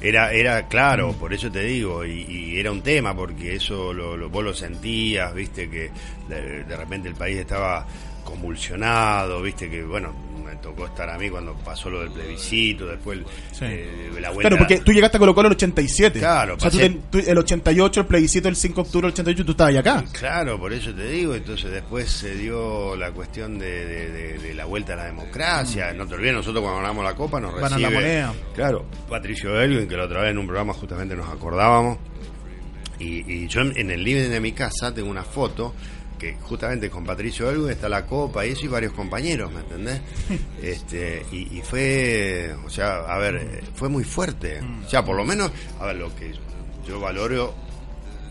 [0.00, 4.16] Era, era claro, por eso te digo, y, y era un tema, porque eso lo,
[4.16, 5.90] lo- vos lo sentías, viste, que
[6.28, 7.84] de, de repente el país estaba
[8.24, 10.14] convulsionado, viste, que bueno,
[10.48, 13.18] me tocó estar a mí cuando pasó lo del plebiscito, después
[13.52, 13.64] Sí.
[13.66, 14.48] eh, la vuelta.
[14.48, 16.18] Claro, porque tú llegaste a Colo Colo el 87.
[16.18, 19.06] Claro, o sea, tú pasé- ten- tú- el 88, el plebiscito el 5 de octubre
[19.06, 20.04] del 88, tú estabas ahí acá.
[20.12, 24.54] Claro, por eso te digo, entonces después se dio la cuestión de, de- de- de
[24.54, 27.64] la vuelta a la democracia, no te olvides, nosotros cuando ganamos la copa nos Van
[27.64, 27.90] a recibe...
[27.90, 28.34] la moneda.
[28.54, 31.98] Claro, Patricio Elwin, que la otra vez en un programa justamente nos acordábamos,
[32.98, 35.74] y, y yo en, en el living de mi casa tengo una foto
[36.18, 40.00] que justamente con Patricio Elwin está la copa y eso y varios compañeros, ¿me entendés?
[40.62, 44.60] Este, y, y fue, o sea, a ver, fue muy fuerte.
[44.84, 45.50] O sea, por lo menos,
[45.80, 46.32] a ver, lo que
[46.86, 47.54] yo valoro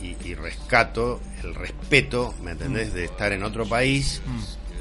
[0.01, 2.93] y, y rescato el respeto, ¿me entendés?
[2.93, 4.21] De estar en otro país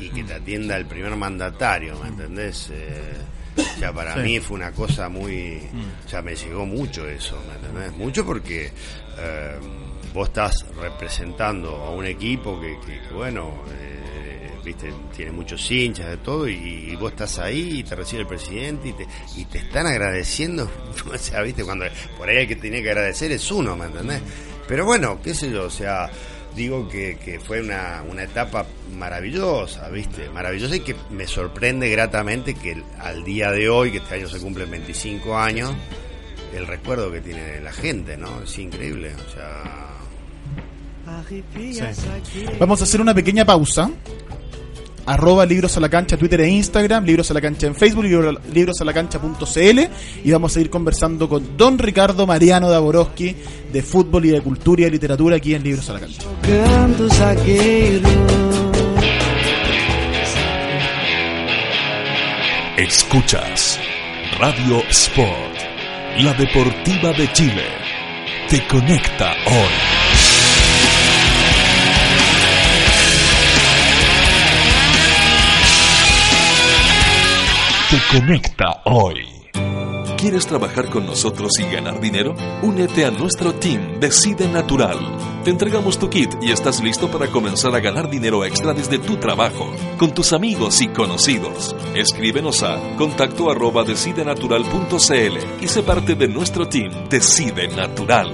[0.00, 2.70] y que te atienda el primer mandatario, ¿me entendés?
[2.72, 3.14] Eh,
[3.56, 4.20] o sea, para Sí.
[4.20, 5.58] mí fue una cosa muy...
[6.04, 7.96] O sea, me llegó mucho eso, ¿me entendés?
[7.96, 8.70] Mucho porque
[9.18, 9.54] eh,
[10.16, 16.16] vos estás representando a un equipo que, que- bueno, eh, viste, tiene muchos hinchas de
[16.16, 19.86] todo, y, vos estás ahí y te recibe el presidente y te, y te están
[19.86, 20.70] agradeciendo,
[21.12, 21.84] o sea, viste, cuando
[22.16, 24.22] por ahí el que tiene que agradecer es uno, ¿me entendés?
[24.66, 26.08] Pero bueno, qué sé yo, o sea,
[26.54, 28.64] digo que, que fue una, una, etapa
[28.96, 30.30] maravillosa, ¿viste?
[30.30, 34.40] Maravillosa y que me sorprende gratamente que al día de hoy, que este año se
[34.40, 35.74] cumplen 25 años,
[36.54, 38.42] el recuerdo que tiene la gente, ¿no?
[38.42, 39.95] Es increíble, o sea...
[42.58, 43.90] Vamos a hacer una pequeña pausa
[45.06, 48.80] arroba libros a la cancha, Twitter e Instagram, libros a la cancha en Facebook, libros
[48.80, 49.80] a la cancha.cl
[50.24, 53.36] y vamos a seguir conversando con don Ricardo Mariano Daborowski
[53.72, 56.22] de fútbol y de cultura y de literatura aquí en Libros a la cancha.
[62.76, 63.78] Escuchas
[64.38, 65.56] Radio Sport,
[66.18, 67.64] la deportiva de Chile.
[68.50, 69.95] Te conecta hoy.
[77.90, 79.26] Te conecta hoy.
[80.18, 82.34] ¿Quieres trabajar con nosotros y ganar dinero?
[82.62, 84.98] Únete a nuestro team Decide Natural.
[85.44, 89.18] Te entregamos tu kit y estás listo para comenzar a ganar dinero extra desde tu
[89.18, 91.76] trabajo, con tus amigos y conocidos.
[91.94, 98.32] Escríbenos a contacto arroba decidenatural.cl y sé parte de nuestro team Decide Natural.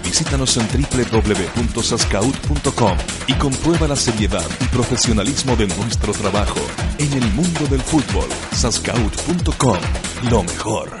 [0.11, 2.97] Visítanos en www.sascaut.com
[3.27, 6.59] y comprueba la seriedad y profesionalismo de nuestro trabajo
[6.97, 8.27] en el mundo del fútbol.
[8.51, 9.79] Sascaut.com,
[10.29, 11.00] lo mejor.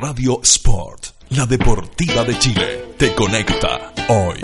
[0.00, 4.38] Radio Sport, la deportiva de Chile, te conecta hoy.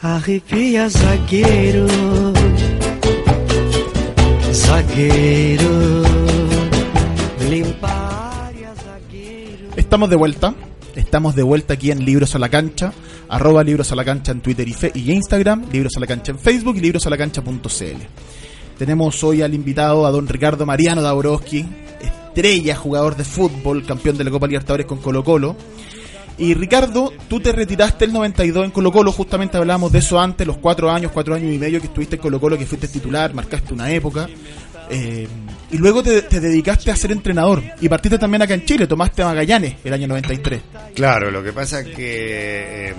[0.00, 1.86] Arrepia zagueiro,
[4.52, 6.02] zagueiro,
[7.50, 9.68] limpa área, zagueiro.
[9.76, 10.54] Estamos de vuelta.
[10.96, 12.92] Estamos de vuelta aquí en Libros a la Cancha,
[13.28, 16.32] arroba Libros a la Cancha en Twitter y, fe- y Instagram, Libros a la Cancha
[16.32, 18.02] en Facebook y librosalacancha.cl.
[18.78, 21.64] Tenemos hoy al invitado a don Ricardo Mariano Dabrowski,
[22.32, 25.54] estrella, jugador de fútbol, campeón de la Copa Libertadores con Colo Colo.
[26.38, 30.46] Y Ricardo, tú te retiraste el 92 en Colo Colo, justamente hablábamos de eso antes,
[30.46, 33.34] los cuatro años, cuatro años y medio que estuviste en Colo Colo, que fuiste titular,
[33.34, 34.28] marcaste una época.
[34.90, 35.28] Eh,
[35.70, 39.22] y luego te, te dedicaste a ser entrenador y partiste también acá en Chile, tomaste
[39.22, 40.60] a Magallanes el año 93.
[40.94, 42.88] Claro, lo que pasa es que...
[42.88, 42.94] eh,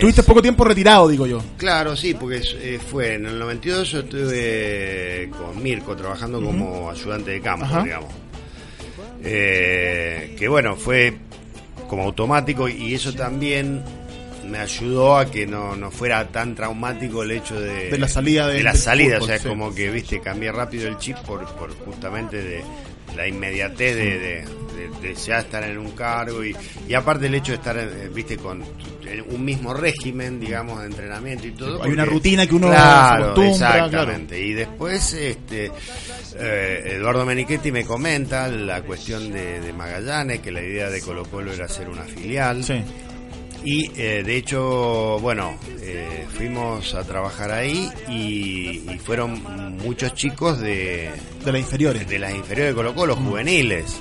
[0.00, 1.40] Tuviste poco tiempo retirado, digo yo.
[1.56, 7.30] Claro, sí, porque eh, fue en el 92 yo estuve con Mirko trabajando como ayudante
[7.30, 7.82] de campo, Ajá.
[7.82, 8.08] digamos.
[9.28, 11.14] Eh, que bueno, fue
[11.88, 13.82] como automático y eso también
[14.48, 18.46] me ayudó a que no, no fuera tan traumático el hecho de, De la salida
[18.46, 19.48] de- la salida, fútbol, o sea, es sí.
[19.48, 22.62] como que, viste, cambié rápido el chip por, por justamente de
[23.14, 24.44] la inmediatez de, de-
[24.76, 26.54] de- de ya estar en un cargo y,
[26.88, 28.62] y aparte el hecho de estar, eh, viste, con
[29.30, 31.82] un mismo régimen, digamos, de entrenamiento y todo.
[31.82, 33.52] Hay una rutina que uno se claro, acostumbra,
[33.86, 34.40] exactamente.
[34.44, 35.70] Y después, este,
[36.38, 41.24] eh, Eduardo Menichetti me comenta la cuestión de, de Magallanes, que la idea de Colo
[41.24, 42.64] Colo era hacer una filial.
[42.64, 42.82] Sí.
[43.68, 49.42] Y eh, de hecho, bueno, eh, fuimos a trabajar ahí y, y fueron
[49.78, 51.10] muchos chicos de,
[51.44, 52.08] De las inferiores.
[52.08, 54.00] de las inferiores de Colo Colo, juveniles.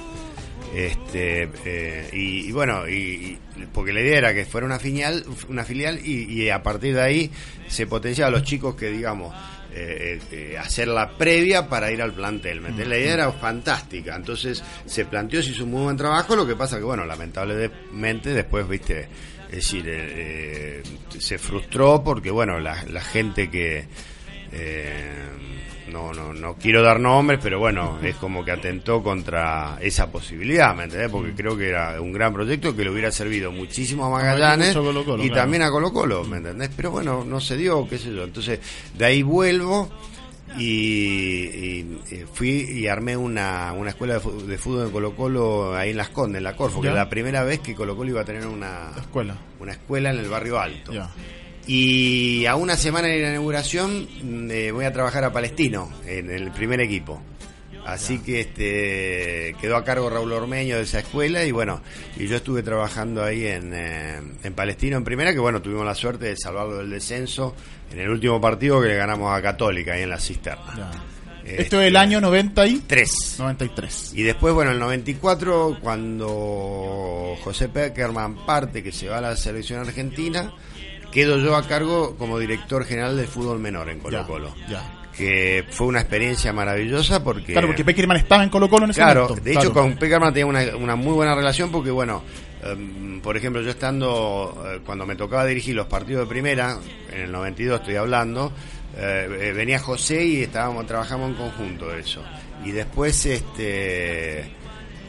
[0.75, 3.39] Este, eh, y, y bueno, y, y-
[3.73, 7.01] porque la idea era que fuera una filial, una filial y, y a partir de
[7.01, 7.32] ahí
[7.67, 9.34] se potenciaba a los chicos que, digamos,
[9.73, 12.62] eh, eh, hacer la previa para ir al plantel.
[12.62, 12.88] ¿me entendés?
[12.89, 14.15] La idea era fantástica.
[14.15, 16.36] Entonces se planteó, se hizo un muy buen trabajo.
[16.36, 19.08] Lo que pasa que, bueno, lamentablemente después, viste,
[19.49, 20.84] es decir, eh, eh,
[21.19, 23.86] se frustró porque, bueno, la, la gente que.
[24.51, 25.25] eh,
[25.91, 30.75] no, no, no quiero dar nombres, pero bueno, es como que atentó contra esa posibilidad,
[30.75, 31.10] ¿me entendés?
[31.10, 34.73] Porque creo que era un gran proyecto que le hubiera servido muchísimo a Magallanes y
[34.73, 35.34] claro.
[35.34, 36.71] también a Colo Colo, ¿me entendés?
[36.75, 38.23] Pero bueno, no se dio, qué sé yo.
[38.23, 38.60] Entonces,
[38.97, 39.89] de ahí vuelvo
[40.57, 45.75] y, y- y fui y armé una, una escuela de de fútbol en Colo Colo
[45.75, 48.09] ahí en Las Condes, en la Corfo, que era la primera vez que Colo Colo
[48.11, 49.37] iba a tener una, La escuela.
[49.59, 50.91] una escuela en el barrio alto.
[50.93, 51.09] Ya.
[51.67, 56.29] Y a una semana de la inauguración mm, eh, voy a trabajar a Palestino en
[56.29, 57.21] el primer equipo.
[57.87, 61.81] Así que este quedó a cargo Raúl Ormeño de esa escuela y bueno,
[62.17, 65.93] y yo estuve trabajando ahí en, eh, en Palestino en primera, que bueno, tuvimos la
[65.93, 67.53] suerte de salvarlo del descenso
[67.91, 70.74] en el último partido que le ganamos a Católica ahí en la cisterna.
[70.78, 70.91] Ya.
[71.43, 73.36] Este, Esto es el año 90 y Tres.
[73.38, 74.13] 93.
[74.15, 79.80] Y después, bueno, el 94, cuando José Peckerman parte, que se va a la selección
[79.82, 80.52] argentina,
[81.12, 84.56] quedo yo a cargo como director general de fútbol menor en Colo Ya, Colo.
[84.67, 84.94] ya.
[85.17, 87.54] Que fue una experiencia maravillosa porque...
[87.54, 89.43] Claro, porque Peckerman estaba en Colo Colo en ese Claro, momento.
[89.43, 89.73] de hecho Claro.
[89.73, 92.21] con Peckerman tenía una, una muy buena relación porque, bueno,
[92.63, 96.78] em, por ejemplo, yo estando, eh, cuando me tocaba dirigir los partidos de primera,
[97.13, 98.52] en el 92 estoy hablando,
[98.98, 102.21] eh, eh, venía José y estábamos trabajamos en conjunto eso.
[102.65, 104.52] Y después, este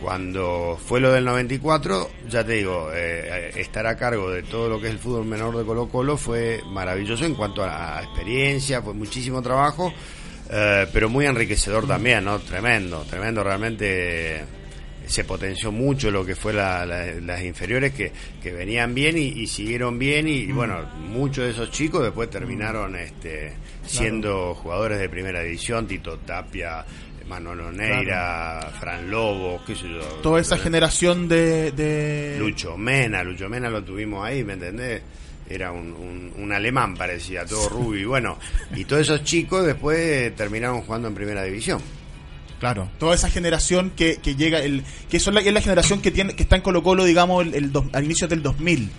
[0.07, 4.81] cuando fue lo del 94, ya te digo, eh, estar a cargo de todo lo
[4.81, 8.95] que es el fútbol menor de Colo Colo fue maravilloso en cuanto a, experiencia, fue
[8.95, 9.93] muchísimo trabajo,
[10.49, 12.39] eh, pero muy enriquecedor también, ¿no?
[12.39, 14.45] Tremendo, tremendo, realmente
[15.09, 19.23] se potenció mucho lo que fue la- la- las inferiores que, que venían bien y,
[19.27, 23.53] y siguieron bien y, y bueno, muchos de esos chicos después terminaron este,
[23.85, 26.85] siendo jugadores de primera división, Tito Tapia,
[27.29, 30.01] Manuel Oneira, Fran Lobo, qué sé yo.
[30.23, 35.03] Toda esa generación de, de- Lucho Mena, Lucho Mena lo tuvimos ahí, ¿me entendés?
[35.49, 38.01] era un, un- un alemán, parecía, todo rubio.
[38.01, 38.37] Y bueno,
[38.75, 41.81] y todos esos chicos después terminaron jugando en primera división.
[42.59, 46.11] Claro, toda esa generación que, que llega, el, que son la, es la generación que
[46.11, 48.91] tiene que está en Colo Colo, digamos, el, el dos- al inicio del 2000,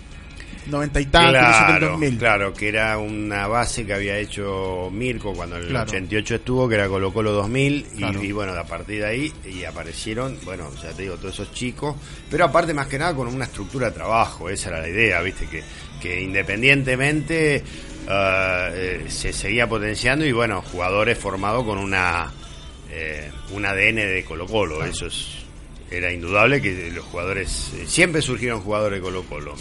[0.68, 2.18] 90 y tanto, inicio del Claro, 2000.
[2.18, 5.88] claro, que era una base que había hecho Mirko cuando en el Claro.
[5.90, 8.22] 88 estuvo, que era Colo Colo 2000, y, Claro.
[8.22, 11.96] y bueno, a partir de ahí y aparecieron, bueno, ya te digo, todos esos chicos,
[12.30, 15.46] pero aparte más que nada con una estructura de trabajo, esa era la idea, viste,
[15.46, 15.62] que,
[16.00, 17.62] que independientemente
[18.10, 22.32] eh, se seguía potenciando y bueno, jugadores formados con una
[22.90, 25.28] eh, un ADN de Colo Colo, eso es,
[25.90, 29.54] era indudable que los jugadores, eh, siempre surgieron jugadores de Colo Colo.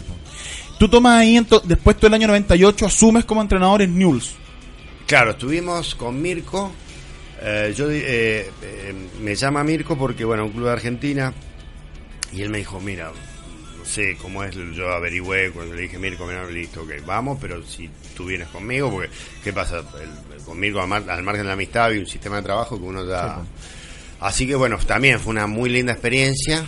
[0.00, 0.74] Sí.
[0.78, 4.34] Tú tomas ahí, ento- después tú el año 98 asumes como entrenador en Newell's.
[5.06, 6.72] Claro, estuvimos con Mirko.
[7.40, 11.32] eh, yo eh, eh, me llama Mirko porque, bueno, un club de Argentina.
[12.32, 13.12] Y él me dijo, mira,
[13.78, 14.54] no sé cómo es.
[14.74, 18.90] Yo averigüé cuando le dije, Mirko, mira, listo, ok, vamos, pero si tú vienes conmigo,
[18.90, 19.10] porque,
[19.44, 19.78] ¿qué pasa?
[19.78, 22.76] El- con Mirko, al, mar- al margen de la amistad, y un sistema de trabajo
[22.78, 23.42] que uno ya.
[24.20, 26.64] Así que, bueno, también fue una muy linda experiencia.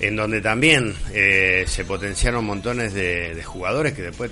[0.00, 4.30] En donde también eh, se potenciaron montones de, de jugadores que después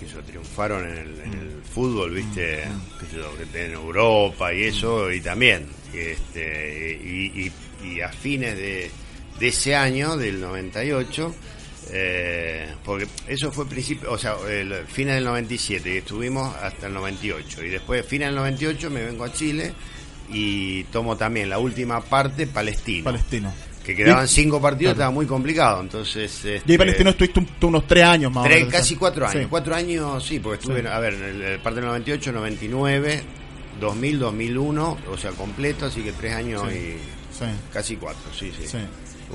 [0.00, 2.64] que yo, triunfaron en el, en el fútbol, viste,
[2.98, 7.52] que yo, que en Europa y eso, y también, este, y, y-
[7.86, 8.90] y a fines de,
[9.38, 11.34] de ese año, del 98,
[11.92, 16.94] eh, porque eso fue principio, o sea, el fines del 97, y estuvimos hasta el
[16.94, 19.72] 98, y después, fines del 98, me vengo a Chile
[20.32, 23.04] y tomo también la última parte, Palestino.
[23.04, 23.52] Palestino.
[23.84, 25.08] Que quedaban cinco partidos, claro.
[25.08, 26.44] estaba muy complicado, entonces...
[26.44, 28.72] Y ahí este, Palestino estuviste un- unos tres años más o Tres, menos.
[28.74, 29.42] casi cuatro años.
[29.42, 29.48] Sí.
[29.48, 30.86] Cuatro años, sí, porque estuve, Sí.
[30.86, 33.22] a ver, en el, parte del 98, 99,
[33.80, 36.76] 2000, 2001, o sea, completo, así que tres años Sí.
[37.44, 38.76] y casi cuatro, sí, sí.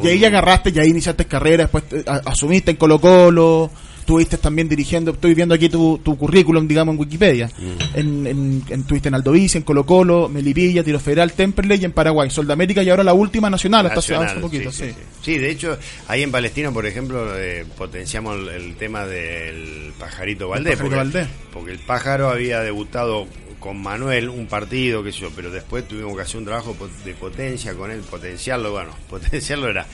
[0.03, 3.71] Y ahí ya agarraste, y ahí iniciaste carrera, después te- a- asumiste en Colo Colo,
[4.05, 7.47] estuviste también dirigiendo, estoy viendo aquí tu, tu currículum, digamos, en Wikipedia.
[7.57, 7.97] Mm.
[7.97, 11.91] En, en, en, estuviste en Aldovici, en Colo Colo, Melipilla, Tiro Federal, Temperley y en
[11.91, 14.83] Paraguay, Soldamérica y ahora la última nacional, hasta hace- hace poquito, sí.
[14.85, 15.01] sí, sí.
[15.23, 15.77] Sí, de hecho,
[16.07, 20.73] ahí en Palestino, por ejemplo, eh, potenciamos el, el tema del pajarito Valdés.
[20.77, 21.27] pajarito porque, Valdés.
[21.51, 23.25] porque el pájaro había debutado
[23.59, 27.13] con Manuel un partido, qué sé yo, pero después tuvimos que hacer un trabajo de
[27.15, 29.87] potencia con él, potenciarlo, bueno, potenciarlo era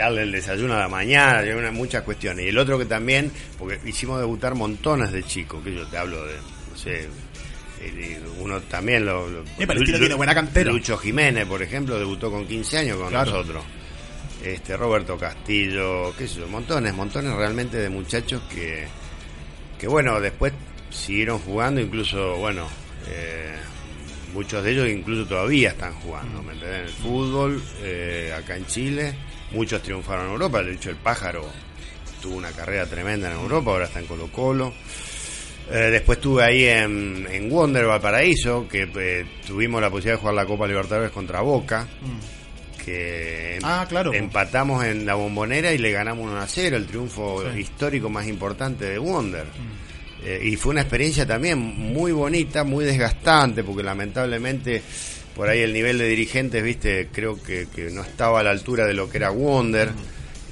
[0.00, 2.44] darle el desayuno a la mañana, una- muchas cuestiones.
[2.44, 6.24] Y el otro que también, porque hicimos debutar montones de chicos, que yo te hablo
[6.26, 6.34] de,
[6.70, 7.08] no sé,
[7.82, 9.28] eh, uno también lo...
[9.28, 10.70] lo- Y Palestino Lu- tiene buena cantera.
[10.70, 13.30] Lucho Jiménez, por ejemplo, debutó con 15 años con Claro.
[13.30, 13.64] nosotros.
[14.44, 18.86] Este Roberto Castillo, qué sé yo, montones, montones realmente de muchachos que,
[19.78, 20.52] que bueno, después
[20.90, 22.66] siguieron jugando, incluso, bueno,
[23.08, 23.54] eh,
[24.32, 26.78] muchos de ellos incluso todavía están jugando, ¿me entendés?
[26.80, 29.14] En el fútbol, eh, acá en Chile,
[29.52, 31.46] muchos triunfaron en Europa, de hecho el pájaro
[32.22, 34.72] tuvo una carrera tremenda en Europa, ahora está en Colo Colo.
[35.72, 40.34] Eh, después estuve ahí en, en Wonder Valparaíso, que eh, tuvimos la posibilidad de jugar
[40.34, 41.86] la Copa Libertadores contra Boca,
[42.84, 44.12] que em- Ah, claro.
[44.12, 47.60] empatamos en la bombonera y le ganamos 1 a 0, el triunfo Sí.
[47.60, 49.46] histórico más importante de Wonder.
[50.24, 54.82] Eh, y fue una experiencia también muy bonita, muy desgastante, porque lamentablemente
[55.36, 58.86] por ahí el nivel de dirigentes, viste, creo que, que no estaba a la altura
[58.86, 59.90] de lo que era Wonder.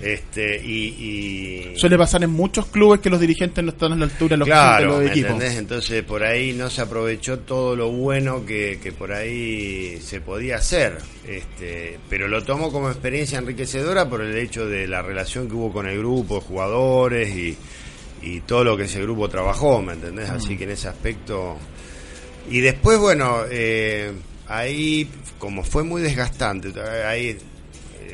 [0.00, 4.04] Este, y, y- Suele pasar en muchos clubes que los dirigentes no están a la
[4.04, 5.30] altura de los, de claro, los ¿me equipos.
[5.32, 5.58] entendés?
[5.58, 10.58] Entonces por ahí no se aprovechó todo lo bueno que, que por ahí se podía
[10.58, 10.98] hacer.
[11.26, 15.72] Este, pero lo tomo como experiencia enriquecedora por el hecho de la relación que hubo
[15.72, 17.56] con el grupo de jugadores y,
[18.22, 20.30] y todo lo que ese grupo trabajó, ¿me entendés?
[20.30, 21.56] Así que en ese aspecto...
[22.50, 24.12] Y después, bueno, eh,
[24.48, 26.72] ahí como fue muy desgastante,
[27.06, 27.36] ahí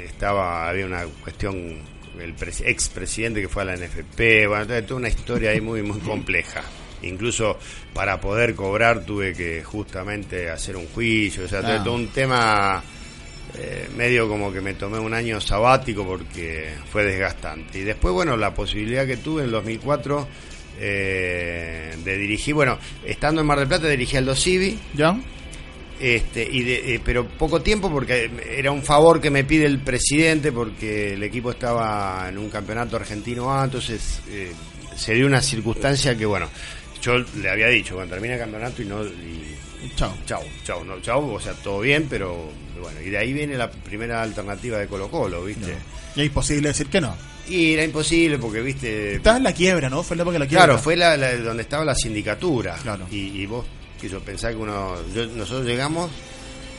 [0.06, 1.78] estaba había una cuestión
[2.20, 5.98] el pres- expresidente que fue a la NFP, bueno, toda- una historia ahí muy muy
[6.00, 6.62] compleja.
[7.02, 7.58] Incluso
[7.92, 11.82] para poder cobrar tuve que justamente hacer un juicio, o sea, Ah.
[11.84, 12.82] todo un tema
[13.56, 17.78] eh, medio como que me tomé un año sabático porque fue desgastante.
[17.78, 20.26] Y después, bueno, la posibilidad que tuve en el 2004
[20.80, 25.16] eh, de dirigir, bueno, estando en Mar del Plata dirigí al Civi, ¿Ya?
[26.00, 29.78] Este, y de- eh, pero poco tiempo porque era un favor que me pide el
[29.80, 34.52] presidente porque el equipo estaba en un campeonato argentino A, entonces eh,
[34.96, 36.48] se dio una circunstancia que bueno,
[37.02, 39.44] yo le había dicho cuando termine el campeonato y no y
[39.96, 40.14] Chao.
[40.24, 42.48] chau, chau, no, chau, o sea, todo bien, pero
[42.80, 45.74] bueno, y de ahí viene la primera alternativa de Colo Colo, ¿viste?
[46.16, 47.14] Y es imposible decir que no.
[47.50, 49.16] Y era imposible porque, ¿viste?
[49.16, 50.02] Estaba en la quiebra, ¿no?
[50.02, 50.64] Fue la época de la quiebra.
[50.64, 52.76] Claro, fue la, la- donde estaba la sindicatura.
[52.82, 53.06] Claro.
[53.10, 53.66] Y, y vos,
[54.00, 54.94] que yo pensaba que uno.
[55.14, 56.10] yo- nosotros llegamos,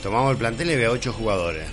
[0.03, 1.68] tomamos el plantel y había ocho jugadores.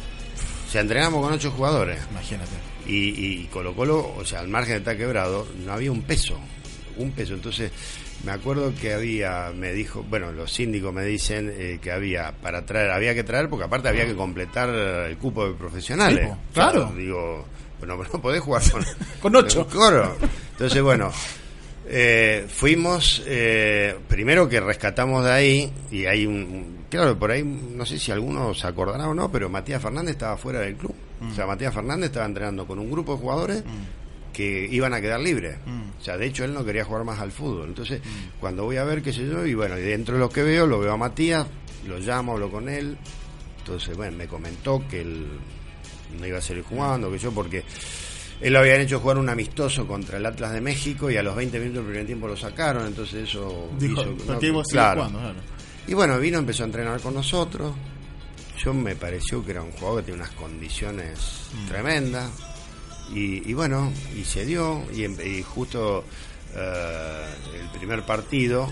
[0.70, 2.01] sea, entrenamos con ocho jugadores.
[2.11, 2.53] Imagínate.
[2.86, 6.38] Y, y Colo Colo, o sea, al margen de estar quebrado, no había un peso.
[6.97, 7.34] Un peso.
[7.34, 7.70] Entonces,
[8.24, 12.64] me acuerdo que había, me dijo, bueno, los síndicos me dicen eh, que había para
[12.66, 16.28] traer, había que traer porque aparte había que completar el cupo de profesionales.
[16.32, 16.88] Sí, claro.
[16.93, 17.47] O digo,
[17.78, 18.84] bueno, no podés jugar con,
[19.20, 19.66] Con ocho.
[19.68, 20.16] coro.
[20.53, 21.12] Entonces, bueno,
[21.87, 27.85] eh, fuimos, eh, primero que rescatamos de ahí, y hay un, claro, por ahí, no
[27.85, 30.95] sé si algunos se acordarán o no, pero Matías Fernández estaba fuera del club.
[31.30, 33.64] O sea, Matías Fernández estaba entrenando con un grupo de jugadores
[34.33, 35.57] que iban a quedar libres.
[36.01, 37.68] O sea, de hecho, él no quería jugar más al fútbol.
[37.68, 38.01] Entonces,
[38.41, 40.66] cuando voy a ver, qué sé yo, y bueno, y dentro de lo que veo,
[40.66, 41.47] lo veo a Matías,
[41.87, 42.97] lo llamo, hablo con él.
[43.59, 45.26] Entonces, bueno, me comentó que él
[46.18, 47.62] no iba a seguir jugando, que yo, porque
[48.43, 51.34] él lo habían hecho jugar un amistoso contra el Atlas de México y a los
[51.36, 55.01] 20 minutos del primer tiempo lo sacaron, entonces eso Dijo, hizo- ¿por no, claro.
[55.03, 55.18] jugando?
[55.20, 55.34] Claro.
[55.86, 57.74] Y bueno, vino, empezó a entrenar con nosotros.
[58.62, 61.18] Yo me pareció que era un jugador que tenía unas condiciones
[61.55, 61.68] Mm.
[61.68, 62.30] tremendas.
[63.12, 64.82] Y, y bueno, y se dio.
[64.95, 66.05] Y, em- y justo
[66.55, 67.26] eh,
[67.61, 68.68] el primer partido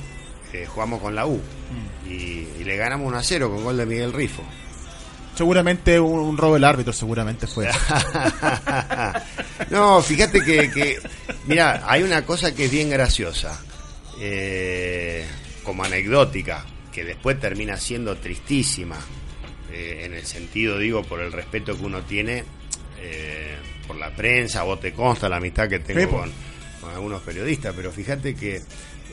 [0.53, 1.37] eh, jugamos con la U.
[1.37, 2.09] Mm.
[2.11, 2.13] Y,
[2.61, 4.43] y le ganamos 1 a 0 con gol de Miguel Rifo.
[5.41, 7.67] Seguramente un, un robo del árbitro, seguramente fue.
[9.71, 10.99] no, fíjate que, que
[11.47, 13.59] mira, hay una cosa que es bien graciosa,
[14.21, 15.25] eh,
[15.65, 18.99] como anecdótica, que después termina siendo tristísima,
[19.73, 22.45] eh, en el sentido, digo, por el respeto que uno tiene
[23.01, 26.19] eh, por la prensa, vos te consta la amistad que tengo po.
[26.19, 26.33] con,
[26.81, 28.61] con algunos periodistas, pero fíjate que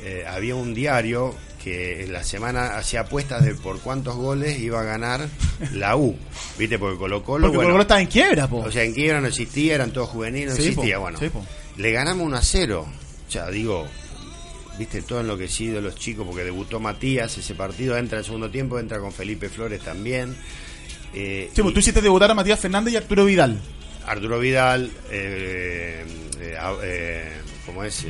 [0.04, 4.80] eh, había un diario que en la semana hacía apuestas de por cuántos goles iba
[4.80, 5.28] a ganar
[5.74, 6.16] la U,
[6.58, 6.78] ¿viste?
[6.80, 8.60] Porque Colo Colo, Porque bueno, Colo Colo estaba en quiebra, po.
[8.60, 10.96] o sea, en quiebra no existía, eran todos juveniles, no Sí, existía.
[10.98, 11.30] po, bueno, sí,
[11.78, 12.88] le ganamos 1 a 0.
[13.28, 13.86] O sea, digo,
[14.80, 18.80] viste, todo enloquecido los chicos, porque debutó Matías ese partido, entra en el segundo tiempo,
[18.80, 20.36] entra con Felipe Flores también.
[21.14, 23.60] Eh, Sí, pues y tú hiciste debutar a Matías Fernández y Arturo Vidal.
[24.06, 26.06] Arturo Vidal, eh,
[26.40, 27.32] eh,
[27.68, 28.06] eh, ¿cómo es?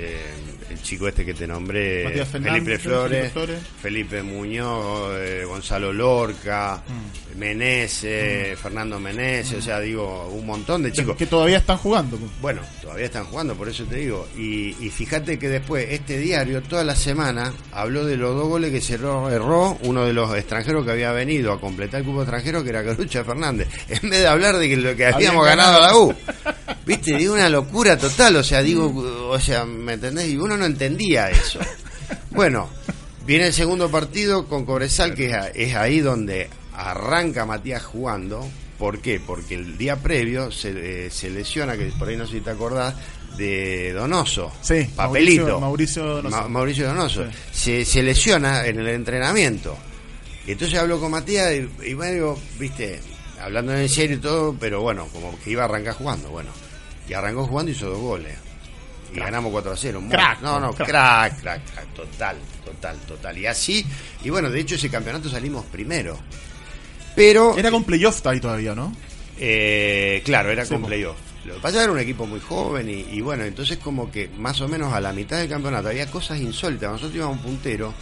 [0.78, 3.60] El chico este que te nombré, Fernández, Felipe Felipe Flores.
[3.82, 7.40] Felipe Muñoz, eh, Gonzalo Lorca, Mm.
[7.40, 11.16] Meneses, Fernando Meneses, o sea, digo, un montón de chicos.
[11.16, 12.18] Que todavía están jugando.
[12.18, 12.26] po.
[12.42, 14.28] Bueno, todavía están jugando, por eso te digo.
[14.38, 18.72] Y, y fíjate que después, este diario, toda la semana, habló de los dos goles
[18.72, 22.64] que cerró, erró uno de los extranjeros que había venido a completar el cupo extranjero,
[22.64, 23.68] que era Carucha Fernández.
[23.90, 26.14] En vez de hablar de que lo que habíamos ganado a la U.
[26.86, 28.38] Viste, digo, una locura total.
[28.38, 28.88] O sea, digo,
[29.30, 30.30] o sea, ¿me entendés?
[30.30, 31.59] Y uno no entendía eso.
[32.32, 32.70] Bueno,
[33.26, 38.47] viene el segundo partido con Cobresal, que es ahí donde arranca Matías jugando.
[38.78, 39.20] ¿Por qué?
[39.20, 42.51] Porque el día previo se, eh, se lesiona, que por ahí no sé si te
[42.51, 42.93] acordás,
[43.38, 44.51] de Donoso.
[44.61, 45.59] Sí, Papelito.
[45.59, 46.36] Mauricio- Mauricio Donoso.
[46.38, 47.26] Ma- Mauricio Donoso.
[47.26, 47.32] Sí.
[47.51, 49.76] Se, se lesiona en el entrenamiento.
[50.45, 52.99] Y entonces hablo con Matías y, y bueno, digo, viste,
[53.41, 56.51] hablando en serio y todo, pero bueno, como que iba a arrancar jugando, bueno.
[57.09, 58.36] Y arrancó jugando y hizo dos goles.
[59.14, 60.01] Y ganamos 4 a 0.
[60.01, 60.89] Muy- Crack, no, no, crack.
[60.89, 63.38] crack, crack, crack, total, total, total.
[63.38, 63.86] Y así,
[64.24, 66.18] y bueno, de hecho ese campeonato salimos primero.
[67.16, 68.93] Pero, Era con playoff ahí todavía, ¿no?
[69.39, 71.16] eh, claro, era Sí, con playoff.
[71.45, 74.60] Lo que pasa era un equipo muy joven y, y bueno, entonces como que más
[74.62, 76.91] o menos a la mitad del campeonato había cosas insólitas.
[76.91, 77.93] Nosotros íbamos puntero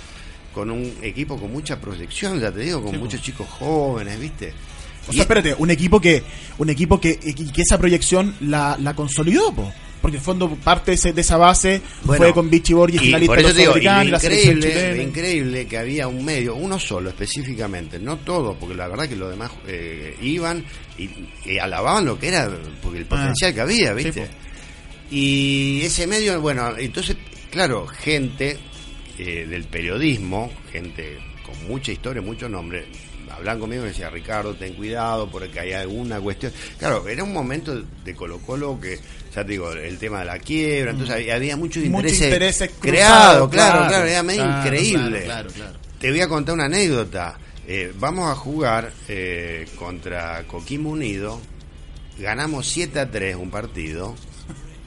[0.54, 4.54] con un equipo con mucha proyección, ya te digo, con Sí, muchos chicos jóvenes, ¿viste?
[5.08, 6.24] O sea, espérate, un equipo que
[6.58, 9.72] un equipo que, que esa proyección la, la consolidó, po.
[10.06, 13.02] Porque en el fondo parte de, ese- de esa base Bueno, fue con Vichy Borges
[13.02, 16.80] y finalista por eso digo, y lo increíble, lo increíble que había un medio, uno
[16.80, 20.64] solo específicamente, no todos, porque la verdad que los demás eh, iban
[20.98, 21.10] y,
[21.46, 22.50] y alababan lo que era,
[22.82, 23.96] porque el potencial que había, Ah.
[23.98, 24.28] Sí, ¿viste?
[25.12, 27.16] y ese medio, bueno, entonces,
[27.52, 28.58] claro, gente
[29.20, 32.86] eh, del periodismo, gente con mucha historia, mucho nombre,
[33.36, 36.52] hablan conmigo y me decía, Ricardo, ten cuidado porque hay alguna cuestión.
[36.78, 39.00] Claro, era un momento de Colo Colo que,
[39.34, 41.92] ya te digo, el tema de la quiebra, entonces había, había muchos Mm.
[41.92, 45.24] Muchos intereses, intereses creados, claro, claro, era medio claro, increíble.
[45.24, 45.50] claro.
[46.00, 47.38] Te voy a contar una anécdota.
[47.68, 51.42] Eh, vamos a jugar eh, contra Coquimbo Unido.
[52.20, 54.16] Ganamos 7 a 3 un partido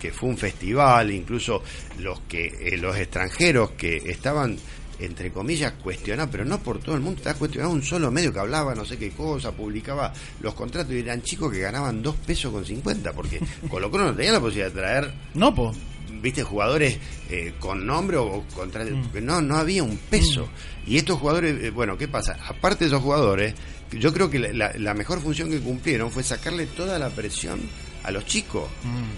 [0.01, 1.63] que fue un festival, incluso
[1.99, 4.57] los que eh, los extranjeros que estaban
[4.99, 8.41] entre comillas cuestionados, pero no por todo el mundo, estaba cuestionado un solo medio que
[8.41, 12.53] hablaba no sé qué cosa, publicaba los contratos y eran chicos que ganaban 2 pesos
[12.53, 13.41] con 50, porque
[13.71, 15.73] Colo Colo no tenía la posibilidad de traer No, po.
[16.21, 16.99] viste jugadores
[17.31, 20.49] eh, con nombre o contra porque no no había un peso.
[20.87, 23.55] Y estos jugadores eh, bueno qué pasa aparte de esos jugadores
[23.93, 27.61] yo creo que la, mejor función que cumplieron fue sacarle toda la presión
[28.05, 28.69] a los chicos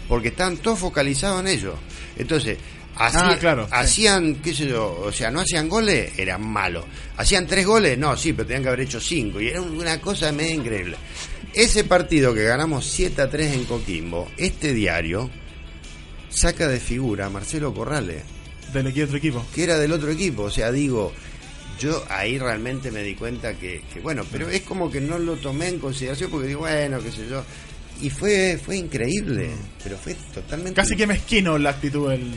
[0.09, 1.75] porque estaban todos focalizados en ellos.
[2.17, 2.59] Entonces
[3.03, 3.73] Ah, claro, sí.
[3.75, 6.85] hacían qué sé yo o sea no hacían goles eran malos
[7.17, 10.31] hacían tres goles no sí pero tenían que haber hecho cinco y era una cosa
[10.33, 10.97] medio increíble
[11.53, 15.29] Ese partido que ganamos 7 a 3 en Coquimbo, este diario
[16.29, 18.23] saca de figura a Marcelo Corrales,
[18.73, 19.45] Del otro equipo.
[19.53, 20.45] que era del otro equipo.
[20.45, 21.13] O sea, digo,
[21.81, 25.35] yo ahí realmente me di cuenta que, que, bueno, pero es como que no lo
[25.37, 27.43] tomé en consideración porque digo, bueno, qué sé yo.
[28.01, 29.51] Y fue fue increíble,
[29.83, 30.81] pero fue totalmente...
[30.81, 32.31] Casi que mezquino la actitud del.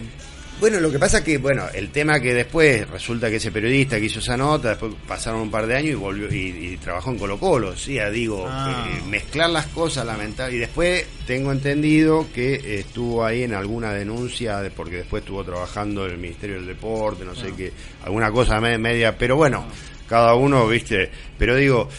[0.60, 4.06] Bueno, lo que pasa que, bueno, el tema que después resulta que ese periodista que
[4.06, 6.38] hizo esa nota, después pasaron un par de años y volvió y,
[6.74, 8.88] y trabajó en Colo Colo, o sea, digo, Ah.
[8.90, 10.56] eh, mezclar las cosas, lamentable.
[10.56, 16.06] Y después tengo entendido que estuvo ahí en alguna denuncia, de, porque después estuvo trabajando
[16.06, 17.56] en el Ministerio del Deporte, no sé Ah.
[17.58, 17.74] qué,
[18.06, 19.66] alguna cosa me- media, pero bueno,
[20.08, 21.90] cada uno, viste, pero digo,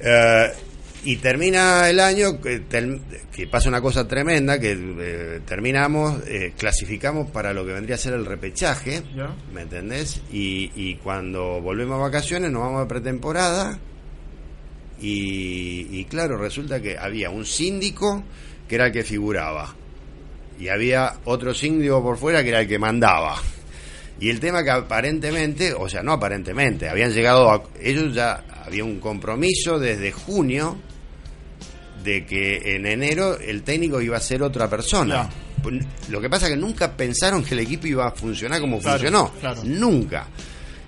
[0.00, 0.52] eh,
[1.04, 7.52] y termina el año, que, pasa una cosa tremenda, que eh, terminamos, eh, clasificamos para
[7.52, 9.34] lo que vendría a ser el repechaje, ¿Ya?
[9.52, 10.22] ¿me entendés?
[10.32, 13.78] Y, y cuando volvemos a vacaciones nos vamos a pretemporada
[15.00, 18.22] y, y claro, resulta que había un síndico
[18.68, 19.74] que era el que figuraba
[20.60, 23.36] y había otro síndico por fuera que era el que mandaba.
[24.20, 27.64] Y el tema que aparentemente, o sea, no aparentemente, habían llegado a...
[27.80, 30.78] Ellos ya había un compromiso desde junio
[32.04, 35.28] de que en enero el técnico iba a ser otra persona.
[35.62, 38.78] Pues, Lo que pasa es que nunca pensaron que el equipo iba a funcionar como
[38.80, 39.32] Claro, funcionó.
[39.40, 39.62] claro.
[39.64, 40.26] Nunca.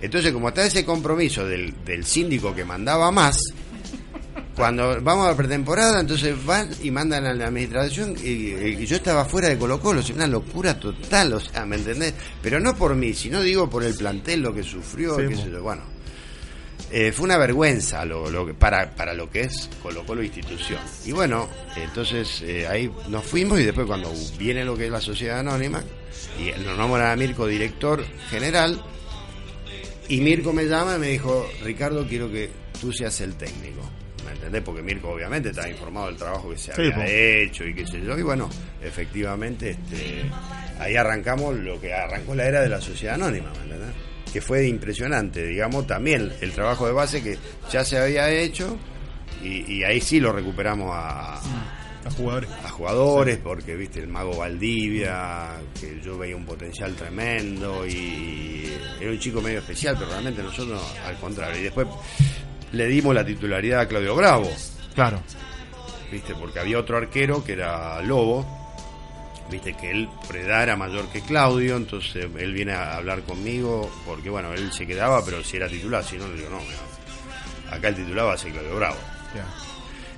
[0.00, 3.38] Entonces, como está ese compromiso del, del síndico que mandaba más,
[4.56, 8.28] cuando vamos a la pretemporada, entonces van y mandan a la administración y,
[8.82, 12.14] y yo estaba fuera de Colo Colo, sea, una locura total, o sea, ¿me entendés?
[12.42, 15.50] Pero no por mí, sino digo por el plantel, lo que sufrió, Sí, qué sé
[15.50, 15.82] yo, bueno.
[16.96, 20.78] Eh, fue una vergüenza lo, lo para, para lo que es Colo Colo institución.
[21.04, 25.00] Y bueno, entonces eh, ahí nos fuimos y después cuando viene lo que es la
[25.00, 25.82] sociedad anónima,
[26.38, 28.80] y nos nombran a Mirko director general,
[30.06, 32.48] y Mirko me llama y me dijo, Ricardo, quiero que
[32.80, 33.80] tú seas el técnico.
[34.24, 34.62] ¿Me entendés?
[34.62, 38.02] Porque Mirko obviamente estaba informado del trabajo que se Sí, había hecho y qué sé
[38.02, 38.16] yo.
[38.16, 38.48] Y bueno,
[38.80, 40.22] efectivamente, este,
[40.78, 44.13] ahí arrancamos lo que arrancó la era de la sociedad anónima, ¿me entendés?
[44.34, 47.38] Que fue impresionante, digamos, también el trabajo de base que
[47.72, 48.76] ya se había hecho
[49.42, 52.50] y, y ahí sí lo recuperamos a, A jugadores.
[52.64, 58.70] a jugadores, porque viste el mago Valdivia, que yo veía un potencial tremendo y
[59.00, 61.60] era un chico medio especial, pero realmente nosotros al contrario.
[61.60, 61.86] Y después
[62.72, 64.50] le dimos la titularidad a Claudio Bravo,
[64.96, 65.22] Claro.
[66.10, 68.63] viste, porque había otro arquero que era Lobo,
[69.50, 74.52] viste que él era mayor que Claudio, entonces él viene a hablar conmigo, porque bueno,
[74.52, 77.96] él se quedaba, pero si era titular, si no, le digo, no, mira, acá el
[77.96, 78.96] titular va a ser Claudio Bravo.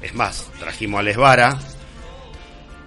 [0.02, 1.58] Es más, trajimos a Alex Vara,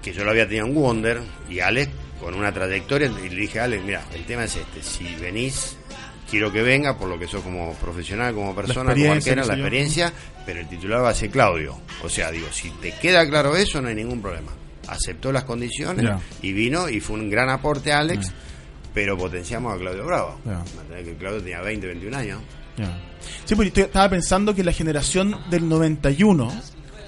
[0.01, 3.59] que yo lo había tenido en Wonder, y Alex con una trayectoria, y le dije,
[3.59, 5.77] Alex, mira, el tema es este, si venís,
[6.29, 10.13] quiero que venga, por lo que sos como profesional, como persona, como arquero, la experiencia,
[10.45, 11.79] pero el titular va a ser Claudio.
[12.03, 14.51] O sea, digo, si te queda claro eso, no hay ningún problema.
[14.89, 16.05] Aceptó las condiciones
[16.41, 18.31] y vino, y fue un gran aporte a Alex,
[18.93, 20.39] pero potenciamos a Claudio Bravo.
[20.75, 22.39] Mantener que Claudio tenía 20, 21 años.
[23.45, 26.51] Sí, pues yo estaba pensando que la generación del 91,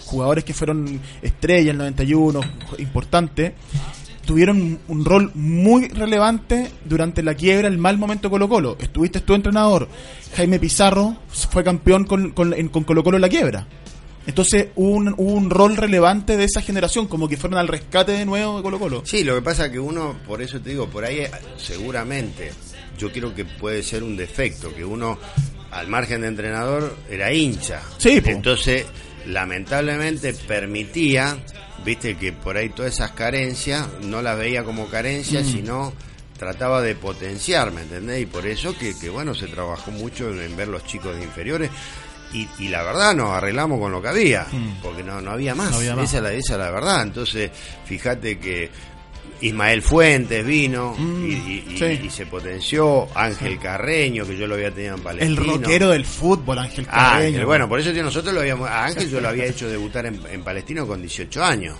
[0.06, 2.42] jugadores que fueron estrellas el 91,
[2.80, 3.56] importante,
[4.26, 8.78] tuvieron un rol muy relevante durante la quiebra, el mal momento de Colo Colo.
[8.80, 9.88] Estuviste tu entrenador,
[10.36, 13.68] Jaime Pizarro fue campeón con, con, con Colo Colo en la quiebra.
[14.28, 18.12] Entonces hubo un, hubo un rol relevante de esa generación, como que fueron al rescate
[18.12, 19.04] de nuevo de Colo Colo.
[19.06, 22.52] Sí, lo que pasa es que uno, por eso te digo, por ahí eh, seguramente,
[22.98, 25.18] yo creo que puede ser un defecto, que uno,
[25.72, 27.82] al margen de entrenador, era hincha.
[27.98, 28.30] Sí, po.
[28.30, 28.86] Entonces,
[29.26, 31.38] lamentablemente permitía,
[31.84, 35.52] viste, que por ahí todas esas carencias, no las veía como carencias, Mm.
[35.52, 35.94] sino
[36.38, 38.22] trataba de potenciar, ¿me entendés?
[38.22, 41.70] Y por eso que, que, bueno, se trabajó mucho en ver los chicos de inferiores.
[42.34, 44.48] Y, y la verdad nos arreglamos con lo que había,
[44.82, 45.68] porque no, no había más.
[45.70, 45.72] Mm.
[45.72, 46.06] No había más.
[46.10, 47.02] Esa, es la, esa es la verdad.
[47.04, 47.52] Entonces,
[47.86, 48.70] fíjate que
[49.42, 52.00] Ismael Fuentes vino Mm, y, y- y- sí.
[52.06, 53.08] y se potenció.
[53.16, 55.44] Ángel Carreño, que yo lo había tenido en El Palestino.
[55.44, 57.46] rockero del fútbol, Ángel Ah, Carreño.
[57.46, 58.70] bueno, por eso nosotros lo habíamos.
[58.70, 61.76] A Ángel yo lo había hecho debutar en, en Palestino con 18 años.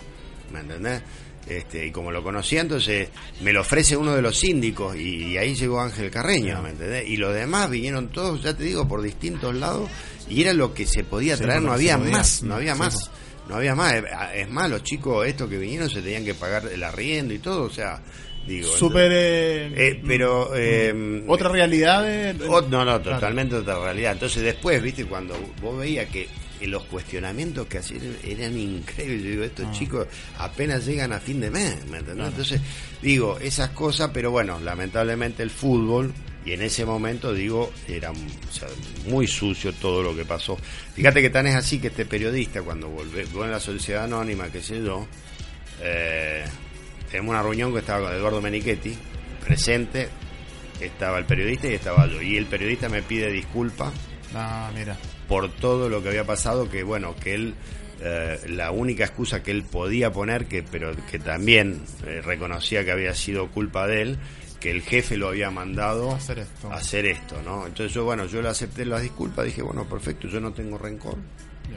[0.52, 1.02] ¿Me entendés?
[1.48, 3.10] Este, y como lo conocía, entonces
[3.42, 7.08] me lo ofrece uno de los síndicos y, y ahí llegó Ángel Carreño, ¿me entendés?
[7.10, 9.90] Y los demás vinieron todos, ya te digo, por distintos lados
[10.30, 12.12] y era lo que se podía traer, no había podía.
[12.18, 13.12] más, no había Sí, más.
[13.50, 13.96] No había más.
[13.96, 14.04] Eh,
[14.36, 17.64] Es más, los chicos estos que vinieron se tenían que pagar el arriendo y todo,
[17.64, 18.00] o sea,
[18.48, 18.70] digo.
[18.72, 19.12] Súper...
[19.14, 20.52] eh, eh, pero.
[20.56, 22.36] eh, otra realidad de...
[22.48, 23.16] Ot- no, no, Claro.
[23.18, 24.14] totalmente otra realidad.
[24.14, 26.28] Entonces después, viste, cuando vos veías que eh,
[26.68, 29.72] los cuestionamientos que hacían eran increíbles, yo digo, estos Ah.
[29.72, 30.08] chicos
[30.38, 32.28] apenas llegan a fin de mes, ¿me entendés?
[32.28, 32.62] Entonces,
[33.02, 38.16] digo, esas cosas, pero bueno, lamentablemente el fútbol Y en ese momento, digo, era o
[38.52, 38.68] sea,
[39.08, 40.58] muy sucio todo lo que pasó.
[40.96, 44.50] Fíjate que tan es así que este periodista, cuando volvió volvió en la Sociedad Anónima,
[44.52, 45.06] qué sé yo,
[45.84, 46.44] eh,
[47.12, 48.98] tenemos una reunión que estaba con Eduardo Menichetti,
[49.46, 50.10] presente,
[50.80, 52.20] estaba el periodista y estaba yo.
[52.24, 53.94] Y el periodista me pide disculpas
[54.34, 54.98] Ah, mira.
[55.32, 57.56] Por todo lo que había pasado, que bueno, que él,
[58.02, 62.92] eh, la única excusa que él podía poner, que pero que también eh, reconocía que
[62.92, 64.18] había sido culpa de él,
[64.60, 66.70] que el jefe lo había mandado Hacer esto.
[66.70, 67.66] a hacer esto, ¿no?
[67.66, 71.16] Entonces yo, bueno, yo le acepté las disculpas, dije, bueno, perfecto, yo no tengo rencor,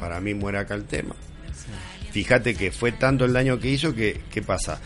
[0.00, 1.14] para mí muere acá el tema.
[2.10, 4.80] Fíjate que fue tanto el daño que hizo que, ¿qué pasa?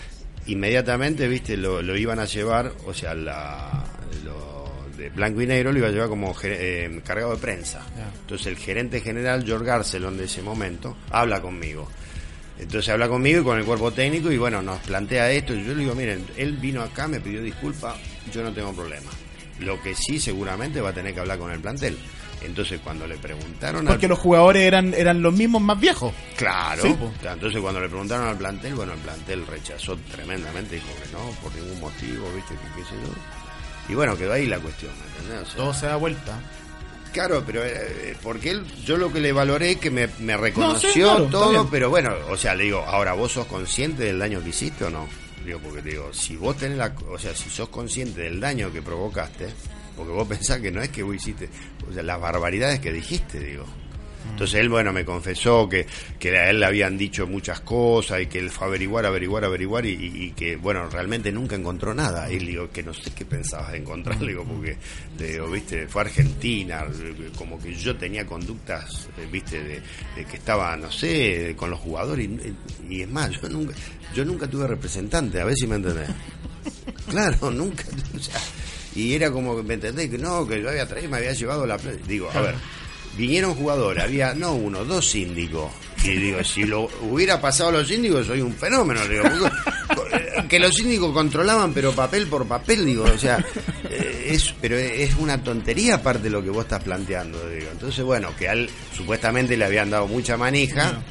[0.44, 3.82] Inmediatamente, viste, lo, lo iban a llevar, o sea, la,
[4.22, 4.47] lo
[4.98, 7.86] de blanco y negro lo iba a llevar como eh, cargado de prensa.
[8.20, 11.88] Entonces el gerente general, George Garcelon, de ese momento, habla conmigo.
[12.58, 15.54] Entonces habla conmigo y con el cuerpo técnico y bueno, nos plantea esto.
[15.54, 17.94] Y yo le digo, miren, él vino acá, me pidió disculpas,
[18.32, 19.10] yo no tengo problema.
[19.60, 21.96] Lo que sí seguramente va a tener que hablar con el plantel.
[22.42, 26.12] Entonces cuando le preguntaron al- Porque los jugadores eran, eran los mismos más viejos.
[26.36, 26.82] Claro.
[26.82, 26.94] Sí.
[27.24, 31.52] Entonces cuando le preguntaron al plantel, bueno, el plantel rechazó tremendamente, dijo que no, por
[31.54, 33.12] ningún motivo, viste, que qué sé yo.
[33.88, 35.42] Y bueno, quedó ahí la cuestión, ¿me entendés?
[35.42, 36.40] O sea, Todo se da vuelta.
[37.12, 40.92] Claro, pero eh, porque él, yo lo que le valoré que me, me reconoció No,
[40.92, 44.18] sí, claro, está todo, pero bueno, o sea, le digo, ahora vos sos consciente del
[44.18, 45.08] daño que hiciste o no?
[45.44, 48.70] Digo, porque te digo, si vos tenés la, o sea, si sos consciente del daño
[48.70, 49.48] que provocaste,
[49.96, 51.48] porque vos pensás que no es que vos hiciste,
[51.88, 53.64] o sea, las barbaridades que dijiste, digo.
[54.30, 55.86] Entonces él, bueno, me confesó que,
[56.18, 59.44] que a él le habían dicho muchas cosas y que él fue a averiguar, averiguar,
[59.44, 62.30] averiguar y, que, bueno, realmente nunca encontró nada.
[62.30, 64.76] Y le digo, que no sé qué pensabas de encontrar, le digo, porque,
[65.18, 66.86] le digo, viste, fue a Argentina,
[67.36, 69.82] como que yo tenía conductas, eh, viste, de,
[70.16, 73.74] de que estaba, no sé, con los jugadores y, y es más, yo nunca,
[74.14, 76.08] yo nunca tuve representante, a ver si me entendés.
[77.08, 77.84] Claro, nunca,
[78.16, 78.38] o sea,
[78.94, 81.66] y era como que me entendés que no, que yo había traído, me había llevado
[81.66, 81.98] la plata.
[82.06, 82.54] Digo, a ver,
[83.18, 85.70] vinieron jugadores, había no uno, dos síndicos.
[86.04, 89.00] Y digo, si lo hubiera pasado a los síndicos, soy un fenómeno.
[89.06, 89.24] Digo,
[90.12, 93.44] eh, que los síndicos controlaban, pero papel por papel, digo, o sea,
[93.90, 97.66] eh, es, pero es una tontería aparte de lo que vos estás planteando, digo.
[97.72, 101.02] Entonces, bueno, que a él supuestamente le habían dado mucha manija.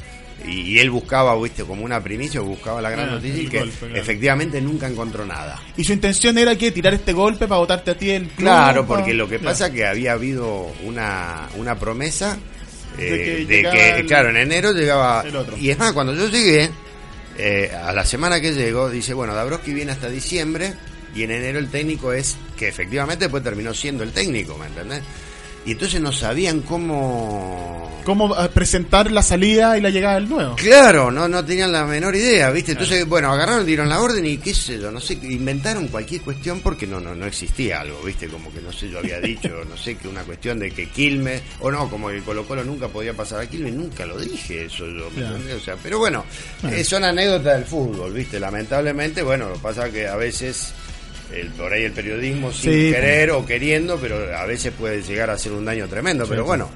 [0.46, 3.58] Y, y él buscaba, viste, como una primicia, buscaba la gran Ah, noticia y que
[3.58, 3.96] golpe, claro.
[3.96, 5.60] efectivamente nunca encontró nada.
[5.76, 8.86] Y su intención era que tirar este golpe para votarte a ti el club, Claro,
[8.86, 12.38] porque lo que pasa es que había habido una, una promesa
[12.96, 15.24] eh, De que de llegaba que, el- claro, en enero llegaba...
[15.26, 15.56] el otro.
[15.56, 16.70] Y es más, cuando yo llegué,
[17.36, 20.72] eh, a la semana que llego, dice, bueno, Dabrowski viene hasta diciembre
[21.14, 25.02] y en enero el técnico es, que efectivamente después terminó siendo el técnico, ¿me entendés?
[25.68, 28.00] Y entonces no sabían cómo...
[28.02, 30.56] Cómo eh, presentar la salida y la llegada del nuevo.
[30.56, 32.72] Claro, no, no tenían la menor idea, ¿viste?
[32.72, 36.60] Entonces, bueno, agarraron, dieron la orden y qué sé yo, no sé, inventaron cualquier cuestión
[36.60, 38.28] porque no, no, no existía algo, ¿viste?
[38.28, 41.42] Como que no sé, yo había dicho, no sé, que una cuestión de que Quilmes,
[41.60, 44.86] o no, como que Colo Colo nunca podía pasar a Quilmes, nunca lo dije eso
[44.86, 45.36] yo, ¿me Claro.
[45.54, 46.24] O sea, pero bueno,
[46.62, 48.40] eh, son anécdotas del fútbol, ¿viste?
[48.40, 50.72] Lamentablemente, bueno, lo que pasa que a veces...
[51.34, 52.90] El, por ahí el periodismo sin Sí.
[52.92, 56.24] querer o queriendo, pero a veces puede llegar a hacer un daño tremendo.
[56.26, 56.68] pero bueno,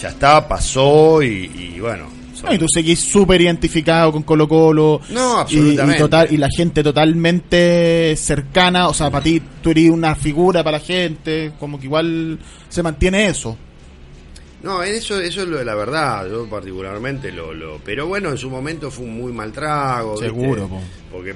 [0.00, 2.08] ya está, pasó y, y bueno.
[2.34, 5.00] son- No, y tú seguís súper identificado con Colo Colo.
[5.10, 5.96] No, y, absolutamente.
[5.96, 10.62] y total, y la gente totalmente cercana, o sea, para ti tú eres una figura
[10.62, 12.38] para la gente, como que igual
[12.68, 13.56] se mantiene eso.
[14.62, 17.78] No, eso, eso es lo de la verdad, yo particularmente lo, lo...
[17.84, 20.16] Pero bueno, en su momento fue un muy mal trago.
[20.16, 20.80] Seguro, po.
[21.12, 21.34] Porque,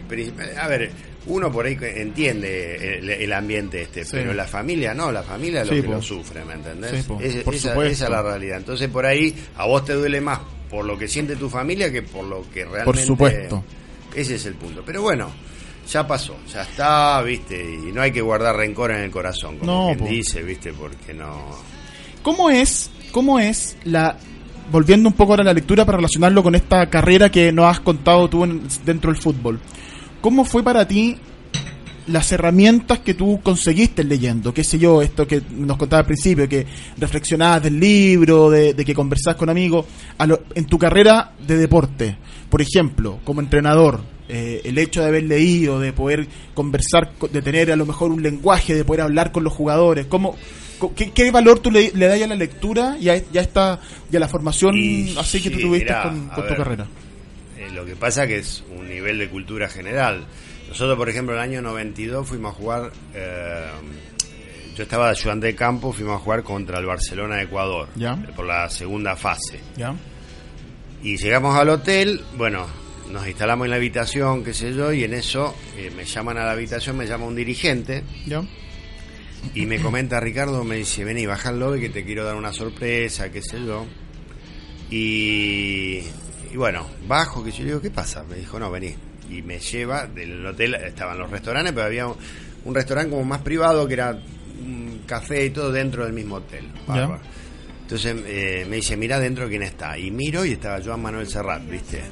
[0.61, 0.91] a ver,
[1.27, 4.11] uno por ahí entiende el, el ambiente este, Sí.
[4.13, 5.95] pero la familia no, la familia es lo Sí, que po.
[5.95, 6.91] lo sufre, ¿me entendés?
[6.91, 8.57] Sí, po, Es- por esa, esa es la realidad.
[8.59, 10.41] Entonces por ahí a vos te duele más
[10.71, 12.85] por lo que siente tu familia que por lo que realmente...
[12.85, 13.65] Por supuesto.
[14.15, 14.83] Ese es el punto.
[14.87, 15.31] Pero bueno,
[15.91, 19.73] ya pasó, ya está, viste, y no hay que guardar rencor en el corazón, como
[19.73, 20.07] No, quien po.
[20.07, 21.49] dice, viste, porque no...
[22.23, 24.17] ¿Cómo es, cómo es la
[24.71, 27.81] volviendo un poco ahora a la lectura para relacionarlo con esta carrera que nos has
[27.81, 29.59] contado tú en- dentro del fútbol?
[30.21, 31.17] ¿Cómo fue para ti
[32.07, 34.53] las herramientas que tú conseguiste leyendo?
[34.53, 35.01] ¿Qué sé yo?
[35.03, 36.67] Esto que nos contaba al principio, que
[36.99, 39.87] reflexionabas del libro, de, de que conversás con amigos.
[40.19, 42.17] A lo- en tu carrera de deporte,
[42.49, 47.43] por ejemplo, como entrenador, eh, el hecho de haber leído, de poder conversar, co- de
[47.43, 50.37] tener a lo mejor un lenguaje, de poder hablar con los jugadores, ¿cómo,
[50.95, 54.17] qué, qué valor tú le, le das a la lectura y a, ya está y
[54.17, 56.87] a la formación Y así que tú tuviste con, tu ver, carrera?
[57.71, 60.25] Eh, lo que pasa que es un nivel de cultura general.
[60.69, 63.67] Nosotros, por ejemplo, en el año 92 fuimos a jugar, eh,
[64.77, 68.13] yo estaba de ayudante de campo, fuimos a jugar contra el Barcelona de Ecuador, Ya.
[68.15, 69.59] eh, por la segunda fase.
[69.77, 69.95] ¿Ya?
[71.03, 72.67] Y llegamos al hotel, bueno,
[73.11, 76.45] nos instalamos en la habitación, qué sé yo, y en eso eh, me llaman a
[76.45, 78.43] la habitación, me llama un dirigente, ¿Ya?
[79.55, 82.53] Y me comenta Ricardo, me dice, vení, baja al lobby que te quiero dar una
[82.53, 83.87] sorpresa, qué sé yo.
[84.91, 86.03] Y,
[86.53, 88.23] y bueno, bajo, que yo le digo, ¿qué pasa?
[88.25, 88.95] Me dijo, no, vení.
[89.31, 92.17] Y me lleva del hotel, estaban los restaurantes, pero había un,
[92.65, 94.11] un restaurante como más privado que era
[94.61, 96.67] un café y todo dentro del mismo hotel.
[96.87, 97.21] Bárbaro.
[97.83, 99.97] Entonces eh, me dice, mira adentro quién está.
[99.99, 102.03] Y miro y estaba Joan Manuel Serrat, ¿viste?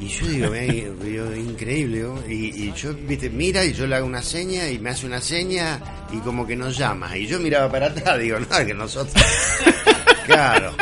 [0.00, 0.72] Y yo digo, "Mirá,
[1.04, 1.96] digo, increíble.
[1.98, 2.22] digo.
[2.28, 3.30] Y, y yo, ¿viste?
[3.30, 5.80] Mira y yo le hago una seña y me hace una seña
[6.12, 7.16] y como que nos llama.
[7.16, 9.14] Y yo miraba para atrás, digo, no, que nosotros.
[10.26, 10.72] claro.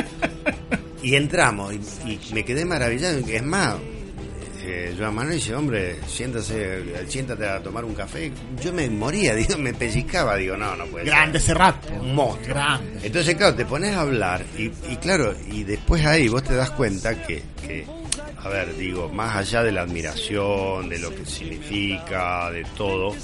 [1.02, 1.74] Y entramos
[2.06, 3.18] y, y me quedé maravillado.
[3.26, 3.76] Es más,
[4.64, 8.30] eh, Joan Manuel dice, hombre, siéntase, siéntate a tomar un café.
[8.62, 11.14] Yo me moría, digo, me pellizcaba, digo, no, no puede ser.
[11.14, 11.90] Grande Serrat.
[11.90, 12.54] Un monstruo.
[12.54, 13.00] Grande.
[13.02, 16.70] Entonces, claro, te pones a hablar y, y claro, y después ahí vos te das
[16.70, 17.84] cuenta que, que,
[18.38, 23.16] a ver, digo, más allá de la admiración, de lo que significa, de todo,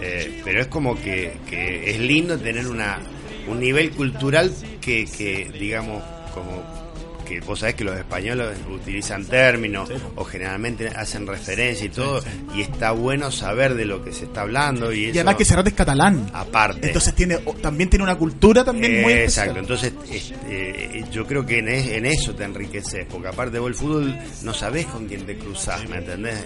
[0.00, 3.00] eh, pero es como que, que es lindo tener una
[3.48, 6.02] un nivel cultural que, que digamos,
[6.34, 6.85] como
[7.26, 12.22] que vos sabés que los españoles utilizan términos o generalmente hacen referencia y todo,
[12.54, 15.44] y está bueno saber de lo que se está hablando y, Y eso- además que
[15.44, 16.30] Serrat es catalán.
[16.32, 16.86] aparte.
[16.86, 19.48] Entonces tiene también tiene una cultura también muy Eh, especial.
[19.48, 23.68] Exacto, entonces este, yo creo que en, es- en eso te enriqueces, porque aparte vos
[23.68, 26.44] el fútbol no sabés con quién te cruzás, ¿me entendés?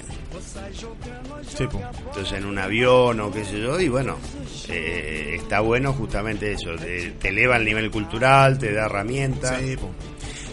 [1.59, 4.16] Entonces en un avión o qué sé yo, y bueno,
[4.68, 9.61] eh, está bueno justamente eso, te, te eleva el nivel cultural, te da herramientas.
[9.61, 9.91] Sí, po.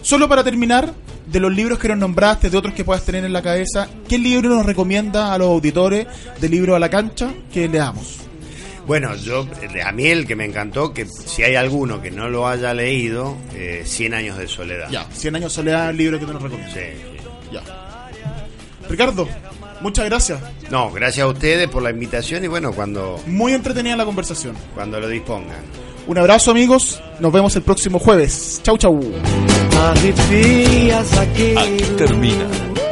[0.08, 0.94] Solo para terminar,
[1.26, 4.18] de los libros que nos nombraste, de otros que puedas tener en la cabeza, ¿qué
[4.18, 6.08] libro nos recomienda a los auditores
[6.40, 8.20] de Libro a la Cancha que leamos?
[8.88, 12.30] Bueno, yo, eh, a mí el que me encantó, que si hay alguno que no
[12.30, 14.88] lo haya leído, eh, 100 años de soledad.
[14.90, 16.74] Ya, 100 años soledad, el libro que te nos recomienda.
[16.74, 17.28] Sí, sí.
[17.52, 18.10] Ya.
[18.88, 19.28] Ricardo,
[19.82, 20.40] muchas gracias.
[20.72, 24.56] No, gracias a ustedes por la invitación y bueno, cuando, Muy entretenida la conversación.
[24.74, 25.87] cuando lo dispongan.
[26.08, 28.62] Un abrazo amigos, nos vemos el próximo jueves.
[28.64, 29.00] Chau chau.
[31.58, 32.48] Aquí termina